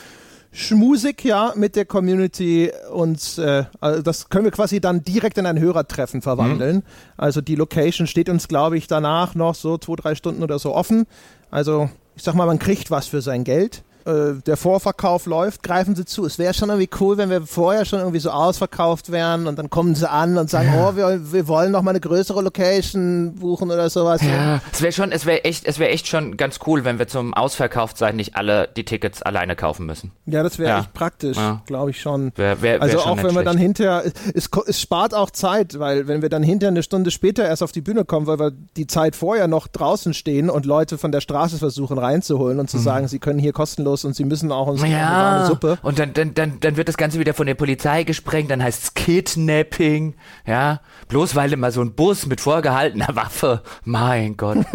[0.53, 5.45] schmusig, ja, mit der Community und äh, also das können wir quasi dann direkt in
[5.45, 6.77] ein Hörertreffen verwandeln.
[6.77, 6.83] Mhm.
[7.17, 10.73] Also die Location steht uns, glaube ich, danach noch so zwei, drei Stunden oder so
[10.73, 11.05] offen.
[11.49, 15.95] Also ich sag mal, man kriegt was für sein Geld äh, der Vorverkauf läuft, greifen
[15.95, 16.25] sie zu.
[16.25, 19.69] Es wäre schon irgendwie cool, wenn wir vorher schon irgendwie so ausverkauft wären und dann
[19.69, 20.89] kommen sie an und sagen, ja.
[20.89, 24.21] oh, wir, wir wollen noch mal eine größere Location buchen oder sowas.
[24.21, 27.07] Ja, es wäre schon, es wäre echt, es wäre echt schon ganz cool, wenn wir
[27.07, 30.11] zum Ausverkauftsein nicht alle die Tickets alleine kaufen müssen.
[30.25, 30.79] Ja, das wäre ja.
[30.79, 31.61] echt praktisch, ja.
[31.65, 32.33] glaube ich schon.
[32.35, 36.07] Wär, wär, wär also auch wenn wir dann hinterher, es, es spart auch Zeit, weil
[36.07, 38.87] wenn wir dann hinterher eine Stunde später erst auf die Bühne kommen, weil wir die
[38.87, 42.81] Zeit vorher noch draußen stehen und Leute von der Straße versuchen reinzuholen und zu mhm.
[42.81, 45.77] sagen, sie können hier kostenlos los und sie müssen auch uns ja, eine Suppe.
[45.82, 48.84] Und dann, dann, dann, dann wird das Ganze wieder von der Polizei gesprengt, dann heißt
[48.84, 50.82] es Kidnapping, ja.
[51.08, 54.65] Bloß weil immer so ein Bus mit vorgehaltener Waffe, mein Gott.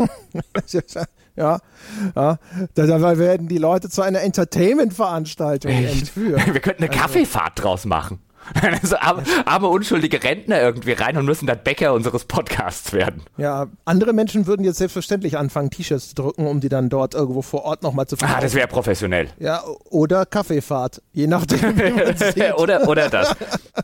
[1.37, 1.59] ja,
[2.15, 2.39] ja.
[2.75, 6.53] Dabei werden die Leute zu einer Entertainment-Veranstaltung entführt.
[6.53, 7.03] Wir könnten eine also.
[7.03, 8.21] Kaffeefahrt draus machen.
[8.83, 13.23] so arme, arme, unschuldige Rentner irgendwie rein und müssen dann Bäcker unseres Podcasts werden.
[13.37, 17.43] Ja, andere Menschen würden jetzt selbstverständlich anfangen, T-Shirts zu drücken, um die dann dort irgendwo
[17.43, 18.39] vor Ort nochmal zu verkaufen.
[18.39, 19.29] Ah, das wäre professionell.
[19.39, 21.59] Ja, oder Kaffeefahrt, je nachdem.
[22.57, 23.35] oder, oder das.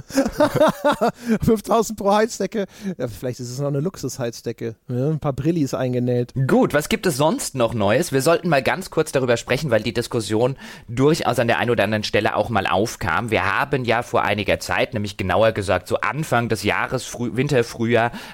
[1.41, 2.65] 5000 pro Heizdecke,
[2.97, 4.75] ja, vielleicht ist es noch eine Luxusheizdecke.
[4.87, 6.33] Ja, ein paar Brillis eingenäht.
[6.47, 8.11] Gut, was gibt es sonst noch Neues?
[8.11, 10.55] Wir sollten mal ganz kurz darüber sprechen, weil die Diskussion
[10.87, 13.31] durchaus an der einen oder anderen Stelle auch mal aufkam.
[13.31, 17.31] Wir haben ja vor einiger Zeit, nämlich genauer gesagt so Anfang des Jahres, Früh,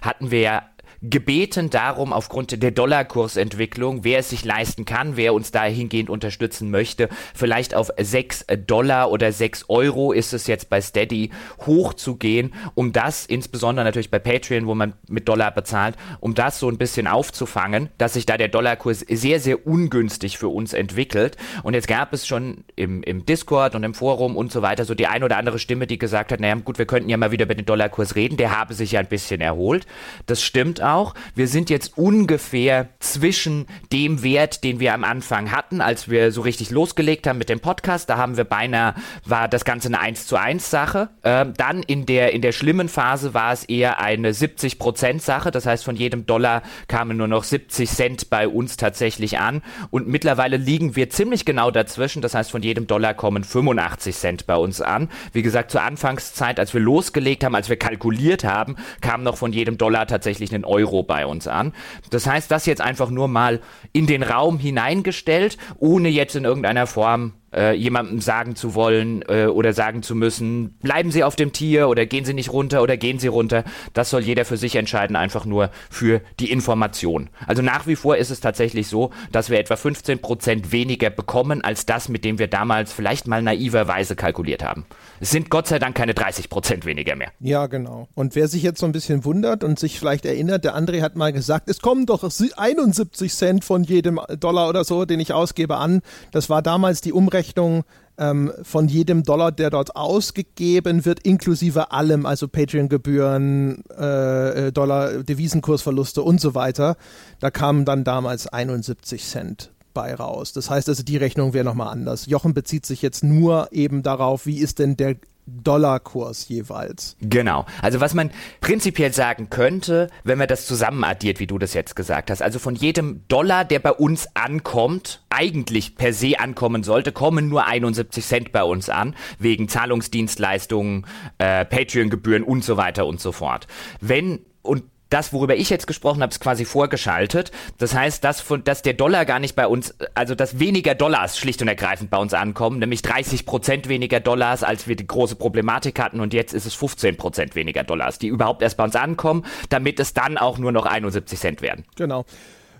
[0.02, 0.69] hatten wir ja
[1.02, 7.10] gebeten darum, aufgrund der Dollarkursentwicklung, wer es sich leisten kann, wer uns dahingehend unterstützen möchte,
[7.34, 11.32] vielleicht auf 6 Dollar oder 6 Euro ist es jetzt bei Steady
[11.66, 16.70] hochzugehen, um das, insbesondere natürlich bei Patreon, wo man mit Dollar bezahlt, um das so
[16.70, 21.38] ein bisschen aufzufangen, dass sich da der Dollarkurs sehr, sehr ungünstig für uns entwickelt.
[21.64, 24.96] Und jetzt gab es schon im, im Discord und im Forum und so weiter so
[24.96, 27.46] die ein oder andere Stimme, die gesagt hat, naja gut, wir könnten ja mal wieder
[27.46, 29.86] über den Dollarkurs reden, der habe sich ja ein bisschen erholt.
[30.26, 31.14] Das stimmt auch.
[31.36, 36.42] Wir sind jetzt ungefähr zwischen dem Wert, den wir am Anfang hatten, als wir so
[36.42, 38.10] richtig losgelegt haben mit dem Podcast.
[38.10, 41.10] Da haben wir beinahe, war das Ganze eine 1 zu 1 Sache.
[41.24, 45.52] Ähm, dann in der, in der schlimmen Phase war es eher eine 70 Prozent Sache.
[45.52, 49.62] Das heißt, von jedem Dollar kamen nur noch 70 Cent bei uns tatsächlich an.
[49.92, 52.22] Und mittlerweile liegen wir ziemlich genau dazwischen.
[52.22, 55.10] Das heißt, von jedem Dollar kommen 85 Cent bei uns an.
[55.34, 59.54] Wie gesagt, zur Anfangszeit, als wir losgelegt haben, als wir kalkuliert haben, kam noch von
[59.54, 61.74] jedem Dollar tatsächlich ein Euro Euro bei uns an.
[62.10, 63.60] Das heißt, das jetzt einfach nur mal
[63.92, 69.46] in den Raum hineingestellt, ohne jetzt in irgendeiner Form äh, jemandem sagen zu wollen äh,
[69.46, 72.98] oder sagen zu müssen, bleiben Sie auf dem Tier oder gehen Sie nicht runter oder
[72.98, 73.64] gehen Sie runter.
[73.94, 77.30] Das soll jeder für sich entscheiden, einfach nur für die Information.
[77.48, 81.86] Also nach wie vor ist es tatsächlich so, dass wir etwa 15% weniger bekommen als
[81.86, 84.86] das, mit dem wir damals vielleicht mal naiverweise kalkuliert haben.
[85.20, 87.32] Es sind Gott sei Dank keine 30% weniger mehr.
[87.40, 88.08] Ja, genau.
[88.16, 91.16] Und wer sich jetzt so ein bisschen wundert und sich vielleicht erinnert, der André hat
[91.16, 95.78] mal gesagt, es kommen doch 71 Cent von jedem Dollar oder so, den ich ausgebe,
[95.78, 96.02] an.
[96.32, 97.84] Das war damals die Umrechnung Abrechnung
[98.18, 105.24] ähm, von jedem Dollar, der dort ausgegeben wird, inklusive allem, also Patreon-Gebühren, äh, äh, Dollar,
[105.24, 106.98] Devisenkursverluste und so weiter.
[107.40, 110.52] Da kamen dann damals 71 Cent bei raus.
[110.52, 112.26] Das heißt also, die Rechnung wäre nochmal anders.
[112.26, 115.16] Jochen bezieht sich jetzt nur eben darauf, wie ist denn der
[115.64, 117.16] Dollarkurs jeweils.
[117.22, 117.66] Genau.
[117.82, 118.32] Also was man
[118.62, 122.76] prinzipiell sagen könnte, wenn man das zusammenaddiert, wie du das jetzt gesagt hast, also von
[122.76, 128.52] jedem Dollar, der bei uns ankommt, eigentlich per se ankommen sollte, kommen nur 71 Cent
[128.52, 131.06] bei uns an, wegen Zahlungsdienstleistungen,
[131.38, 133.68] äh, Patreon-Gebühren und so weiter und so fort.
[134.02, 137.52] Wenn und das, worüber ich jetzt gesprochen habe, ist quasi vorgeschaltet.
[137.78, 141.62] Das heißt, dass, dass der Dollar gar nicht bei uns, also dass weniger Dollars schlicht
[141.62, 146.00] und ergreifend bei uns ankommen, nämlich 30 Prozent weniger Dollars, als wir die große Problematik
[146.00, 149.46] hatten und jetzt ist es 15 Prozent weniger Dollars, die überhaupt erst bei uns ankommen,
[149.70, 151.86] damit es dann auch nur noch 71 Cent werden.
[151.96, 152.26] Genau.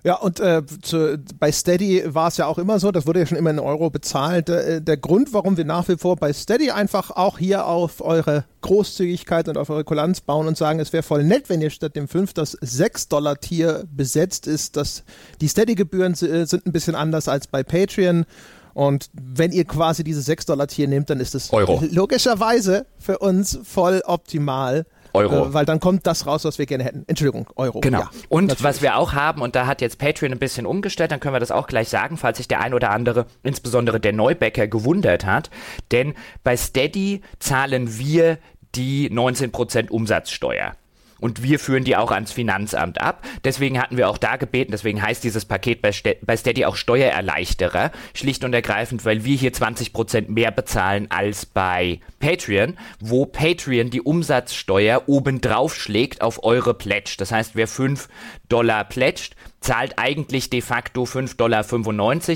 [0.04, 3.26] Ja, und äh, zu, bei Steady war es ja auch immer so, das wurde ja
[3.26, 4.48] schon immer in Euro bezahlt.
[4.48, 8.46] Der, der, Grund, warum wir nach wie vor bei Steady einfach auch hier auf eure
[8.62, 11.96] Großzügigkeit und auf eure Kulanz bauen und sagen, es wäre voll nett, wenn ihr statt
[11.96, 14.78] dem 5 das 6-Dollar-Tier besetzt ist.
[14.78, 15.04] dass
[15.42, 18.26] die Steady-Gebühren äh, sind ein bisschen anders als bei Patreon.
[18.74, 24.86] Und wenn ihr quasi diese 6-Dollar-Tier nehmt, dann ist es logischerweise für uns voll optimal.
[25.14, 25.48] Euro.
[25.48, 27.04] Äh, weil dann kommt das raus, was wir gerne hätten.
[27.08, 27.80] Entschuldigung, Euro.
[27.80, 28.00] Genau.
[28.00, 28.64] Ja, und natürlich.
[28.64, 31.40] was wir auch haben, und da hat jetzt Patreon ein bisschen umgestellt, dann können wir
[31.40, 35.50] das auch gleich sagen, falls sich der ein oder andere, insbesondere der Neubäcker, gewundert hat.
[35.92, 38.38] Denn bei Steady zahlen wir
[38.76, 40.74] die 19% Umsatzsteuer
[41.20, 43.26] und wir führen die auch ans Finanzamt ab.
[43.44, 46.76] Deswegen hatten wir auch da gebeten, deswegen heißt dieses Paket bei, Ste bei Steady auch
[46.76, 53.90] Steuererleichterer, schlicht und ergreifend, weil wir hier 20% mehr bezahlen als bei Patreon, wo Patreon
[53.90, 57.16] die Umsatzsteuer obendrauf schlägt auf eure Pledge.
[57.18, 58.08] Das heißt, wer 5
[58.48, 61.66] Dollar pledgt, zahlt eigentlich de facto 5,95 Dollar,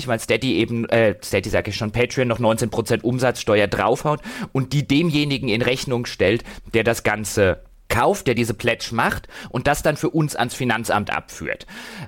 [0.06, 4.20] weil Steady eben, äh, Steady sage ich schon, Patreon noch 19% Umsatzsteuer draufhaut
[4.52, 9.66] und die demjenigen in Rechnung stellt, der das Ganze kauft, der diese Pledge macht und
[9.66, 11.66] das dann für uns ans Finanzamt abführt.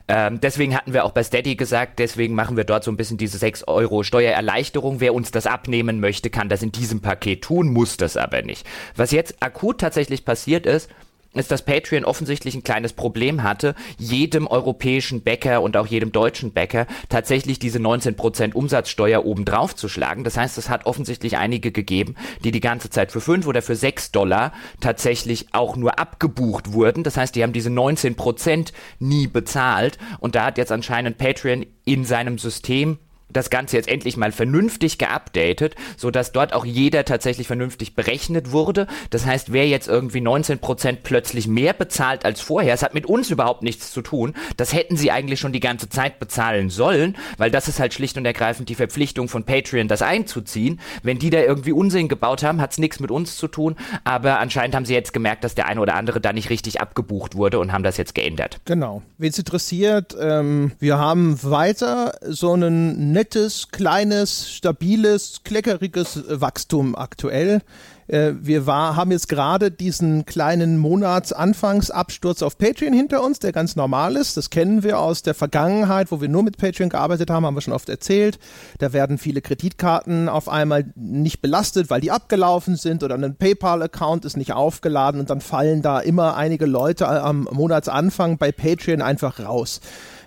[0.08, 3.18] Ähm, deswegen hatten wir auch bei Steady gesagt, deswegen machen wir dort so ein bisschen
[3.18, 5.00] diese 6 Euro Steuererleichterung.
[5.00, 8.66] Wer uns das abnehmen möchte, kann das in diesem Paket tun, muss das aber nicht.
[8.96, 10.90] Was jetzt akut tatsächlich passiert ist,
[11.38, 16.52] ist, dass Patreon offensichtlich ein kleines Problem hatte, jedem europäischen Bäcker und auch jedem deutschen
[16.52, 20.24] Bäcker tatsächlich diese 19% Umsatzsteuer obendrauf zu schlagen.
[20.24, 23.76] Das heißt, es hat offensichtlich einige gegeben, die die ganze Zeit für 5 oder für
[23.76, 27.02] 6 Dollar tatsächlich auch nur abgebucht wurden.
[27.02, 32.04] Das heißt, die haben diese 19% nie bezahlt und da hat jetzt anscheinend Patreon in
[32.04, 37.94] seinem System das Ganze jetzt endlich mal vernünftig geupdatet, sodass dort auch jeder tatsächlich vernünftig
[37.94, 38.86] berechnet wurde.
[39.10, 43.30] Das heißt, wer jetzt irgendwie 19% plötzlich mehr bezahlt als vorher, es hat mit uns
[43.30, 44.34] überhaupt nichts zu tun.
[44.56, 48.16] Das hätten sie eigentlich schon die ganze Zeit bezahlen sollen, weil das ist halt schlicht
[48.16, 50.80] und ergreifend die Verpflichtung von Patreon, das einzuziehen.
[51.02, 54.38] Wenn die da irgendwie Unsinn gebaut haben, hat es nichts mit uns zu tun, aber
[54.38, 57.58] anscheinend haben sie jetzt gemerkt, dass der eine oder andere da nicht richtig abgebucht wurde
[57.58, 58.60] und haben das jetzt geändert.
[58.64, 59.02] Genau.
[59.18, 67.62] Wen es interessiert, ähm, wir haben weiter so einen nettes, kleines, stabiles, kleckeriges Wachstum aktuell.
[68.08, 73.76] Äh, wir war, haben jetzt gerade diesen kleinen Monatsanfangsabsturz auf Patreon hinter uns, der ganz
[73.76, 74.36] normal ist.
[74.36, 77.60] Das kennen wir aus der Vergangenheit, wo wir nur mit Patreon gearbeitet haben, haben wir
[77.60, 78.38] schon oft erzählt.
[78.78, 84.24] Da werden viele Kreditkarten auf einmal nicht belastet, weil die abgelaufen sind oder ein PayPal-Account
[84.24, 89.40] ist nicht aufgeladen und dann fallen da immer einige Leute am Monatsanfang bei Patreon einfach
[89.40, 89.80] raus.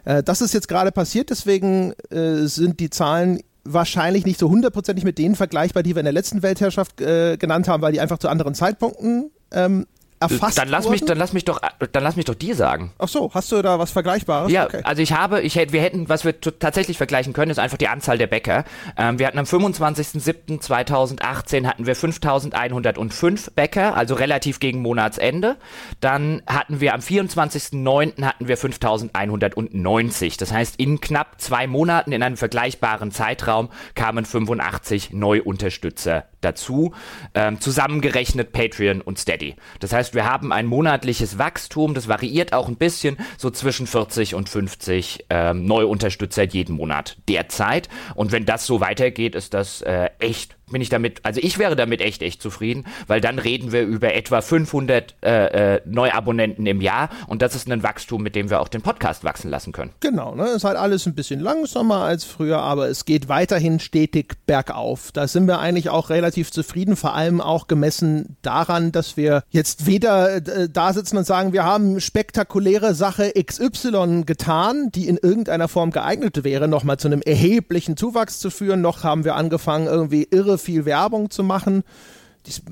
[0.05, 3.39] Äh, das ist jetzt gerade passiert, deswegen äh, sind die Zahlen
[3.73, 7.67] wahrscheinlich nicht so hundertprozentig mit denen vergleichbar, die wir in der letzten Weltherrschaft äh, genannt
[7.67, 9.85] haben, weil die einfach zu anderen Zeitpunkten ähm,
[10.19, 12.91] erfasst dann lass mich, dann lass mich doch, dann lass mich doch dir sagen.
[12.97, 14.51] Ach so, hast du da was Vergleichbares?
[14.51, 14.81] Ja, okay.
[14.83, 17.87] also ich habe, ich hätte, wir hätten, was wir tatsächlich vergleichen können, ist einfach die
[17.87, 18.65] Anzahl der Bäcker.
[18.97, 25.55] Ähm, wir hatten am 25.07.2018 hatten wir 5.105 Bäcker, also relativ gegen Monatsende.
[26.01, 28.23] Dann hatten wir am 24.09.
[28.23, 30.39] hatten wir 5.190.
[30.39, 36.93] Das heißt, in knapp zwei Monaten in einem vergleichbaren Zeitraum kamen 85 Neuunterstützer dazu,
[37.33, 39.55] ähm, zusammengerechnet Patreon und Steady.
[39.79, 44.35] Das heißt, wir haben ein monatliches Wachstum, das variiert auch ein bisschen, so zwischen 40
[44.35, 47.89] und 50 ähm, Neuunterstützer jeden Monat derzeit.
[48.15, 51.75] Und wenn das so weitergeht, ist das äh, echt bin ich damit, also ich wäre
[51.75, 56.81] damit echt, echt zufrieden, weil dann reden wir über etwa 500 äh, äh, Neuabonnenten im
[56.81, 59.91] Jahr und das ist ein Wachstum, mit dem wir auch den Podcast wachsen lassen können.
[59.99, 60.49] Genau, ne?
[60.49, 65.11] ist halt alles ein bisschen langsamer als früher, aber es geht weiterhin stetig bergauf.
[65.11, 69.85] Da sind wir eigentlich auch relativ zufrieden, vor allem auch gemessen daran, dass wir jetzt
[69.85, 75.67] weder äh, da sitzen und sagen, wir haben spektakuläre Sache XY getan, die in irgendeiner
[75.67, 80.27] Form geeignet wäre, nochmal zu einem erheblichen Zuwachs zu führen, noch haben wir angefangen, irgendwie
[80.29, 81.83] irre viel Werbung zu machen,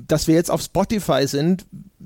[0.08, 1.66] dass wir jetzt auf Spotify sind,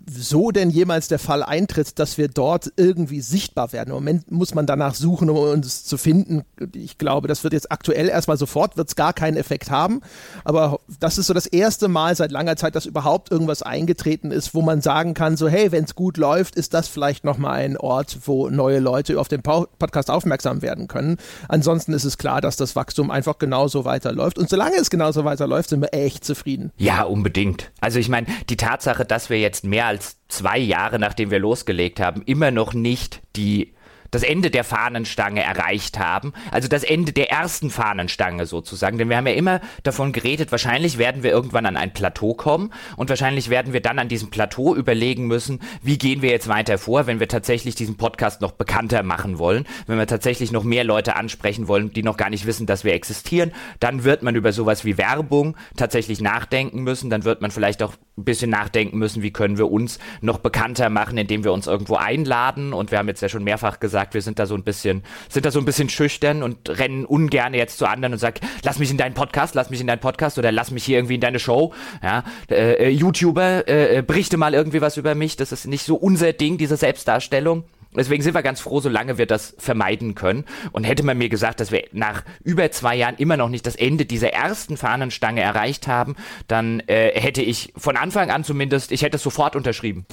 [0.10, 3.90] so denn jemals der Fall eintritt, dass wir dort irgendwie sichtbar werden.
[3.90, 6.44] Im Moment muss man danach suchen, um uns zu finden.
[6.74, 10.02] Ich glaube, das wird jetzt aktuell erstmal sofort, wird es gar keinen Effekt haben.
[10.44, 14.54] Aber das ist so das erste Mal seit langer Zeit, dass überhaupt irgendwas eingetreten ist,
[14.54, 17.78] wo man sagen kann, so hey, wenn es gut läuft, ist das vielleicht nochmal ein
[17.78, 21.18] Ort, wo neue Leute auf den Podcast aufmerksam werden können.
[21.50, 24.38] Ansonsten ist es klar, dass das Wachstum einfach genauso weiterläuft.
[24.38, 26.72] Und solange es genauso weiterläuft, sind wir echt zufrieden.
[26.78, 27.51] Ja, unbedingt.
[27.80, 32.00] Also ich meine, die Tatsache, dass wir jetzt mehr als zwei Jahre, nachdem wir losgelegt
[32.00, 33.74] haben, immer noch nicht die
[34.12, 36.34] das Ende der Fahnenstange erreicht haben.
[36.52, 38.98] Also das Ende der ersten Fahnenstange sozusagen.
[38.98, 42.72] Denn wir haben ja immer davon geredet, wahrscheinlich werden wir irgendwann an ein Plateau kommen
[42.98, 46.78] und wahrscheinlich werden wir dann an diesem Plateau überlegen müssen, wie gehen wir jetzt weiter
[46.78, 50.84] vor, wenn wir tatsächlich diesen Podcast noch bekannter machen wollen, wenn wir tatsächlich noch mehr
[50.84, 53.52] Leute ansprechen wollen, die noch gar nicht wissen, dass wir existieren.
[53.80, 57.10] Dann wird man über sowas wie Werbung tatsächlich nachdenken müssen.
[57.10, 60.90] Dann wird man vielleicht auch ein bisschen nachdenken müssen, wie können wir uns noch bekannter
[60.90, 62.74] machen, indem wir uns irgendwo einladen.
[62.74, 65.46] Und wir haben jetzt ja schon mehrfach gesagt, wir sind da so ein bisschen, sind
[65.46, 68.92] da so ein bisschen schüchtern und rennen ungern jetzt zu anderen und sagen, lass mich
[68.92, 71.40] in deinen Podcast, lass mich in deinen Podcast oder lass mich hier irgendwie in deine
[71.40, 71.74] Show.
[72.04, 75.36] Ja, äh, äh YouTuber, äh, äh, berichte mal irgendwie was über mich.
[75.36, 77.64] Das ist nicht so unser Ding, diese Selbstdarstellung.
[77.96, 80.46] Deswegen sind wir ganz froh, solange wir das vermeiden können.
[80.72, 83.76] Und hätte man mir gesagt, dass wir nach über zwei Jahren immer noch nicht das
[83.76, 86.16] Ende dieser ersten Fahnenstange erreicht haben,
[86.48, 90.06] dann äh, hätte ich von Anfang an zumindest, ich hätte es sofort unterschrieben.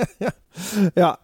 [0.96, 1.18] ja,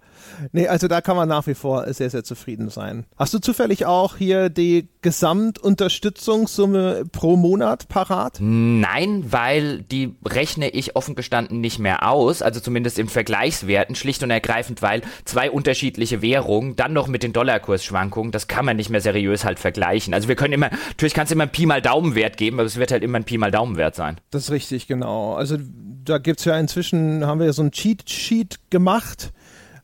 [0.53, 3.05] Nee, also da kann man nach wie vor sehr, sehr zufrieden sein.
[3.17, 8.39] Hast du zufällig auch hier die Gesamtunterstützungssumme pro Monat parat?
[8.41, 14.23] Nein, weil die rechne ich offen gestanden nicht mehr aus, also zumindest im Vergleichswerten, schlicht
[14.23, 18.91] und ergreifend, weil zwei unterschiedliche Währungen, dann noch mit den Dollarkursschwankungen, das kann man nicht
[18.91, 20.15] mehr seriös halt vergleichen.
[20.15, 22.77] Also wir können immer, natürlich kannst du immer einen Pi mal Daumenwert geben, aber es
[22.77, 24.17] wird halt immer ein Pi mal Daumenwert sein.
[24.31, 25.35] Das ist richtig, genau.
[25.35, 25.57] Also
[26.05, 29.33] da gibt es ja inzwischen, haben wir ja so ein Cheat Sheet gemacht,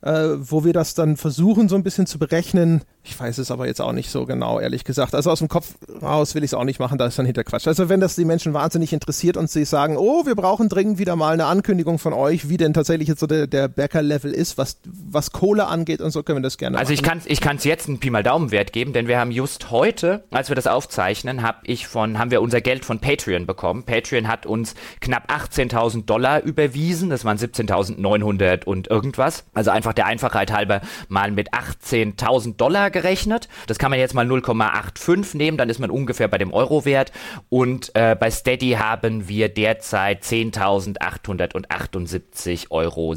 [0.02, 3.66] äh, wo wir das dann versuchen, so ein bisschen zu berechnen, ich weiß es aber
[3.66, 5.14] jetzt auch nicht so genau, ehrlich gesagt.
[5.14, 7.42] Also aus dem Kopf raus will ich es auch nicht machen, da ist dann hinter
[7.42, 7.66] Quatsch.
[7.66, 11.16] Also wenn das die Menschen wahnsinnig interessiert und sie sagen, oh, wir brauchen dringend wieder
[11.16, 14.78] mal eine Ankündigung von euch, wie denn tatsächlich jetzt so der, der Bäcker-Level ist, was,
[14.84, 17.22] was Kohle angeht und so, können wir das gerne Also machen.
[17.26, 20.22] ich kann es ich jetzt einen Pi mal Daumenwert geben, denn wir haben just heute,
[20.30, 23.82] als wir das aufzeichnen, hab ich von, haben wir unser Geld von Patreon bekommen.
[23.82, 29.44] Patreon hat uns knapp 18.000 Dollar überwiesen, das waren 17.900 und irgendwas.
[29.54, 33.48] Also einfach der Einfachheit halber mal mit 18.000 Dollar gerechnet.
[33.66, 37.10] Das kann man jetzt mal 0,85 nehmen, dann ist man ungefähr bei dem Euro-Wert.
[37.48, 43.16] Und äh, bei Steady haben wir derzeit 10.878,16 Euro.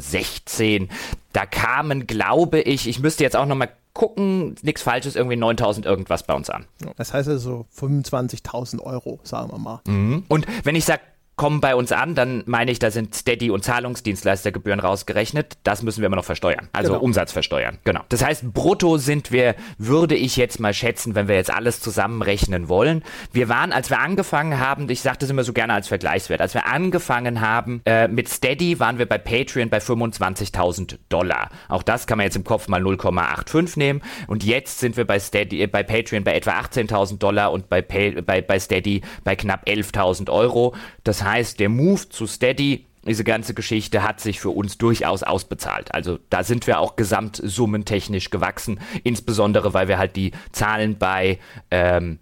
[1.32, 6.22] Da kamen, glaube ich, ich müsste jetzt auch nochmal gucken, nichts Falsches, irgendwie 9000 irgendwas
[6.22, 6.66] bei uns an.
[6.96, 9.80] Das heißt also 25.000 Euro, sagen wir mal.
[9.86, 10.24] Mhm.
[10.28, 11.00] Und wenn ich sage
[11.36, 15.58] kommen bei uns an, dann meine ich, da sind Steady und Zahlungsdienstleistergebühren rausgerechnet.
[15.64, 16.68] Das müssen wir immer noch versteuern.
[16.72, 17.04] Also genau.
[17.04, 17.76] Umsatz versteuern.
[17.84, 18.00] Genau.
[18.08, 22.70] Das heißt, brutto sind wir, würde ich jetzt mal schätzen, wenn wir jetzt alles zusammenrechnen
[22.70, 23.04] wollen.
[23.32, 26.54] Wir waren, als wir angefangen haben, ich sage das immer so gerne als Vergleichswert, als
[26.54, 31.50] wir angefangen haben äh, mit Steady, waren wir bei Patreon bei 25.000 Dollar.
[31.68, 34.00] Auch das kann man jetzt im Kopf mal 0,85 nehmen.
[34.26, 37.82] Und jetzt sind wir bei Steady, äh, bei Patreon bei etwa 18.000 Dollar und bei,
[37.82, 40.74] Pay, bei, bei Steady bei knapp 11.000 Euro.
[41.04, 45.94] Das heißt, der Move zu Steady diese ganze Geschichte hat sich für uns durchaus ausbezahlt.
[45.94, 51.38] Also da sind wir auch gesamtsummentechnisch gewachsen, insbesondere weil wir halt die Zahlen bei
[51.70, 52.18] ähm,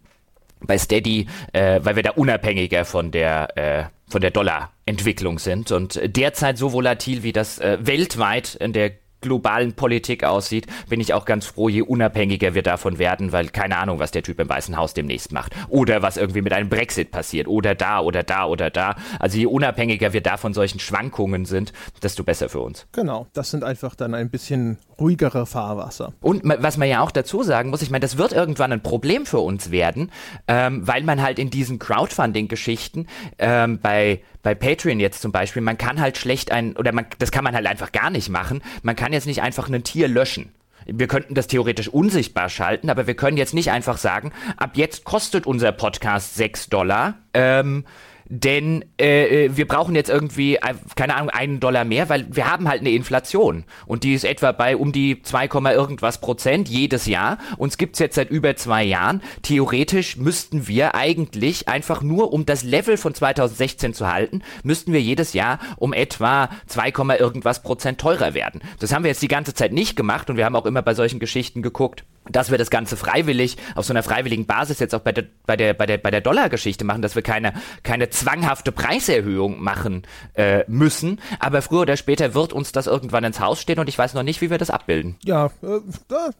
[0.60, 5.98] bei Steady, äh, weil wir da unabhängiger von der äh, von der Dollarentwicklung sind und
[6.04, 8.92] derzeit so volatil wie das äh, weltweit in der
[9.24, 13.78] globalen Politik aussieht, bin ich auch ganz froh, je unabhängiger wir davon werden, weil keine
[13.78, 15.54] Ahnung, was der Typ im Weißen Haus demnächst macht.
[15.68, 17.48] Oder was irgendwie mit einem Brexit passiert.
[17.48, 18.96] Oder da, oder da, oder da.
[19.18, 22.86] Also je unabhängiger wir da von solchen Schwankungen sind, desto besser für uns.
[22.92, 26.12] Genau, das sind einfach dann ein bisschen ruhigere Fahrwasser.
[26.20, 29.26] Und was man ja auch dazu sagen muss, ich meine, das wird irgendwann ein Problem
[29.26, 30.10] für uns werden,
[30.46, 33.06] ähm, weil man halt in diesen Crowdfunding-Geschichten
[33.38, 37.32] ähm, bei bei Patreon jetzt zum Beispiel, man kann halt schlecht ein, oder man, das
[37.32, 38.62] kann man halt einfach gar nicht machen.
[38.82, 40.52] Man kann jetzt nicht einfach ein Tier löschen.
[40.86, 45.04] Wir könnten das theoretisch unsichtbar schalten, aber wir können jetzt nicht einfach sagen, ab jetzt
[45.04, 47.14] kostet unser Podcast 6 Dollar.
[47.32, 47.86] Ähm,
[48.26, 52.50] denn äh, äh, wir brauchen jetzt irgendwie, äh, keine Ahnung, einen Dollar mehr, weil wir
[52.50, 57.06] haben halt eine Inflation und die ist etwa bei um die 2, irgendwas Prozent jedes
[57.06, 57.38] Jahr.
[57.58, 59.22] Uns gibt's jetzt seit über zwei Jahren.
[59.42, 65.00] Theoretisch müssten wir eigentlich einfach nur, um das Level von 2016 zu halten, müssten wir
[65.00, 68.62] jedes Jahr um etwa 2, irgendwas Prozent teurer werden.
[68.78, 70.94] Das haben wir jetzt die ganze Zeit nicht gemacht und wir haben auch immer bei
[70.94, 75.00] solchen Geschichten geguckt, dass wir das Ganze freiwillig, auf so einer freiwilligen Basis jetzt auch
[75.00, 78.72] bei der, bei der, bei der, bei der Dollargeschichte machen, dass wir keine, keine zwanghafte
[78.72, 80.02] Preiserhöhung machen
[80.34, 81.20] äh, müssen.
[81.38, 84.22] Aber früher oder später wird uns das irgendwann ins Haus stehen und ich weiß noch
[84.22, 85.16] nicht, wie wir das abbilden.
[85.24, 86.30] Ja, äh, da,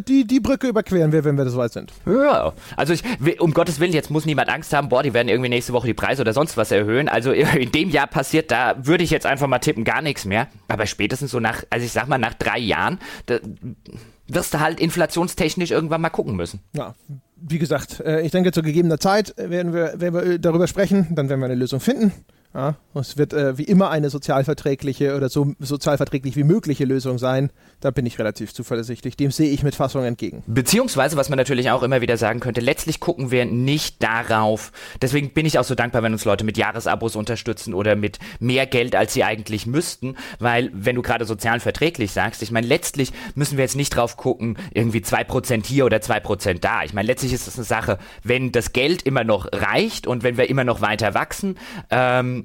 [0.00, 1.92] die, die Brücke überqueren wir, wenn wir das weit sind.
[2.06, 3.02] Ja, also ich,
[3.40, 5.94] um Gottes Willen, jetzt muss niemand Angst haben, boah, die werden irgendwie nächste Woche die
[5.94, 7.08] Preise oder sonst was erhöhen.
[7.08, 10.48] Also in dem Jahr passiert, da würde ich jetzt einfach mal tippen, gar nichts mehr.
[10.68, 13.38] Aber spätestens so nach, also ich sag mal, nach drei Jahren, da,
[14.28, 16.60] wirst du halt inflationstechnisch irgendwann mal gucken müssen.
[16.72, 16.94] Ja,
[17.36, 21.28] wie gesagt, äh, ich denke, zu gegebener Zeit werden wir, werden wir darüber sprechen, dann
[21.28, 22.12] werden wir eine Lösung finden.
[22.54, 27.50] Ja, es wird äh, wie immer eine sozialverträgliche oder so sozialverträglich wie mögliche Lösung sein.
[27.80, 29.16] Da bin ich relativ zuversichtlich.
[29.16, 30.42] Dem sehe ich mit Fassung entgegen.
[30.46, 34.70] Beziehungsweise, was man natürlich auch immer wieder sagen könnte, letztlich gucken wir nicht darauf.
[35.00, 38.66] Deswegen bin ich auch so dankbar, wenn uns Leute mit Jahresabos unterstützen oder mit mehr
[38.66, 40.16] Geld, als sie eigentlich müssten.
[40.38, 44.58] Weil, wenn du gerade sozialverträglich sagst, ich meine, letztlich müssen wir jetzt nicht drauf gucken,
[44.72, 46.84] irgendwie 2% hier oder 2% da.
[46.84, 50.36] Ich meine, letztlich ist es eine Sache, wenn das Geld immer noch reicht und wenn
[50.36, 51.56] wir immer noch weiter wachsen,
[51.90, 52.41] ähm, äh,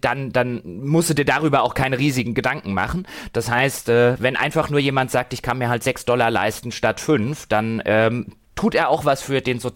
[0.00, 3.06] dann, dann musst du dir darüber auch keine riesigen Gedanken machen.
[3.32, 6.72] Das heißt, äh, wenn einfach nur jemand sagt, ich kann mir halt 6 Dollar leisten
[6.72, 9.70] statt 5, dann ähm, tut er auch was für, den so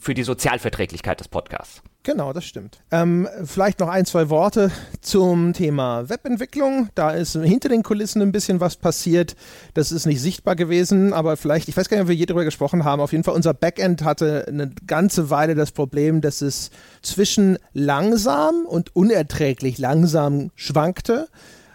[0.00, 1.82] für die Sozialverträglichkeit des Podcasts.
[2.02, 2.78] Genau, das stimmt.
[2.90, 4.70] Ähm, vielleicht noch ein, zwei Worte
[5.02, 6.88] zum Thema Webentwicklung.
[6.94, 9.36] Da ist hinter den Kulissen ein bisschen was passiert.
[9.74, 12.44] Das ist nicht sichtbar gewesen, aber vielleicht, ich weiß gar nicht, ob wir je darüber
[12.44, 13.02] gesprochen haben.
[13.02, 16.70] Auf jeden Fall, unser Backend hatte eine ganze Weile das Problem, dass es
[17.02, 21.28] zwischen langsam und unerträglich langsam schwankte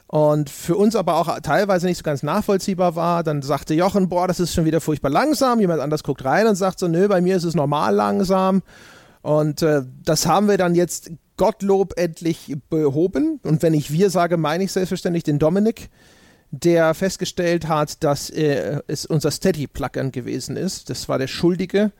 [0.08, 3.24] und für uns aber auch teilweise nicht so ganz nachvollziehbar war.
[3.24, 5.60] Dann sagte Jochen, boah, das ist schon wieder furchtbar langsam.
[5.60, 8.64] Jemand anders guckt rein und sagt so, nö, bei mir ist es normal langsam.
[9.26, 13.40] Und äh, das haben wir dann jetzt Gottlob endlich behoben.
[13.42, 15.90] Und wenn ich wir sage, meine ich selbstverständlich den Dominik,
[16.52, 20.92] der festgestellt hat, dass äh, es unser Steady-Plugin gewesen ist.
[20.92, 21.92] Das war der Schuldige.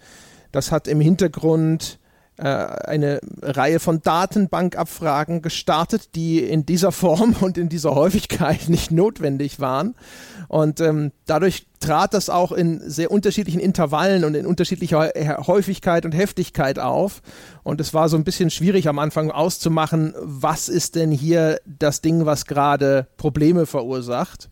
[0.52, 1.98] Das hat im Hintergrund
[2.44, 9.60] eine Reihe von Datenbankabfragen gestartet, die in dieser Form und in dieser Häufigkeit nicht notwendig
[9.60, 9.96] waren.
[10.48, 15.12] Und ähm, dadurch trat das auch in sehr unterschiedlichen Intervallen und in unterschiedlicher
[15.48, 17.22] Häufigkeit und Heftigkeit auf.
[17.64, 22.02] Und es war so ein bisschen schwierig am Anfang auszumachen, was ist denn hier das
[22.02, 24.50] Ding, was gerade Probleme verursacht.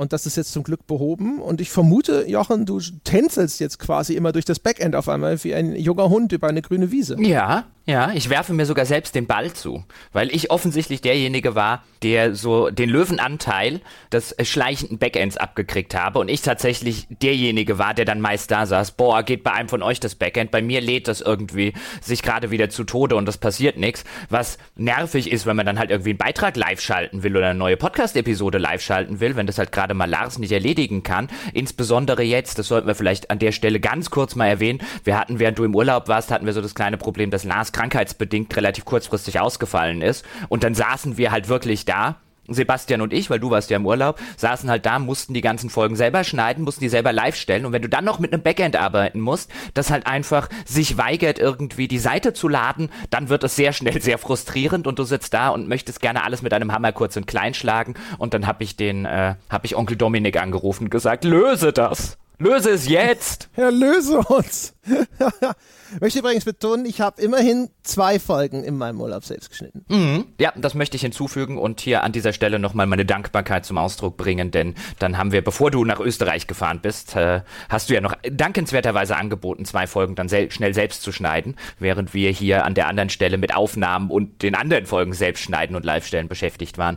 [0.00, 1.42] Und das ist jetzt zum Glück behoben.
[1.42, 5.54] Und ich vermute, Jochen, du tänzelst jetzt quasi immer durch das Backend auf einmal wie
[5.54, 7.20] ein junger Hund über eine grüne Wiese.
[7.20, 11.82] Ja, ja, ich werfe mir sogar selbst den Ball zu, weil ich offensichtlich derjenige war,
[12.02, 13.80] der so den Löwenanteil
[14.12, 18.92] des schleichenden Backends abgekriegt habe und ich tatsächlich derjenige war, der dann meist da saß,
[18.92, 22.52] boah, geht bei einem von euch das Backend, bei mir lädt das irgendwie sich gerade
[22.52, 26.10] wieder zu Tode und das passiert nichts, was nervig ist, wenn man dann halt irgendwie
[26.10, 29.72] einen Beitrag live schalten will oder eine neue Podcast-Episode live schalten will, wenn das halt
[29.72, 33.80] gerade mal Lars nicht erledigen kann, insbesondere jetzt, das sollten wir vielleicht an der Stelle
[33.80, 36.76] ganz kurz mal erwähnen, wir hatten, während du im Urlaub warst, hatten wir so das
[36.76, 40.24] kleine Problem, dass Lars krankheitsbedingt relativ kurzfristig ausgefallen ist.
[40.50, 42.16] Und dann saßen wir halt wirklich da
[42.52, 45.70] Sebastian und ich, weil du warst ja im Urlaub, saßen halt da, mussten die ganzen
[45.70, 48.42] Folgen selber schneiden, mussten die selber live stellen und wenn du dann noch mit einem
[48.42, 53.44] Backend arbeiten musst, das halt einfach sich weigert irgendwie die Seite zu laden, dann wird
[53.44, 56.72] es sehr schnell sehr frustrierend und du sitzt da und möchtest gerne alles mit einem
[56.72, 60.42] Hammer kurz und klein schlagen und dann habe ich den, äh, habe ich Onkel Dominik
[60.42, 62.18] angerufen und gesagt, löse das.
[62.40, 63.50] Löse es jetzt!
[63.56, 64.74] Ja, löse uns!
[66.00, 69.84] möchte übrigens betonen, ich habe immerhin zwei Folgen in meinem Urlaub selbst geschnitten.
[69.88, 70.24] Mhm.
[70.40, 74.16] Ja, das möchte ich hinzufügen und hier an dieser Stelle nochmal meine Dankbarkeit zum Ausdruck
[74.16, 78.00] bringen, denn dann haben wir, bevor du nach Österreich gefahren bist, äh, hast du ja
[78.00, 82.74] noch dankenswerterweise angeboten, zwei Folgen dann sel schnell selbst zu schneiden, während wir hier an
[82.74, 86.96] der anderen Stelle mit Aufnahmen und den anderen Folgen selbst schneiden und Live-Stellen beschäftigt waren.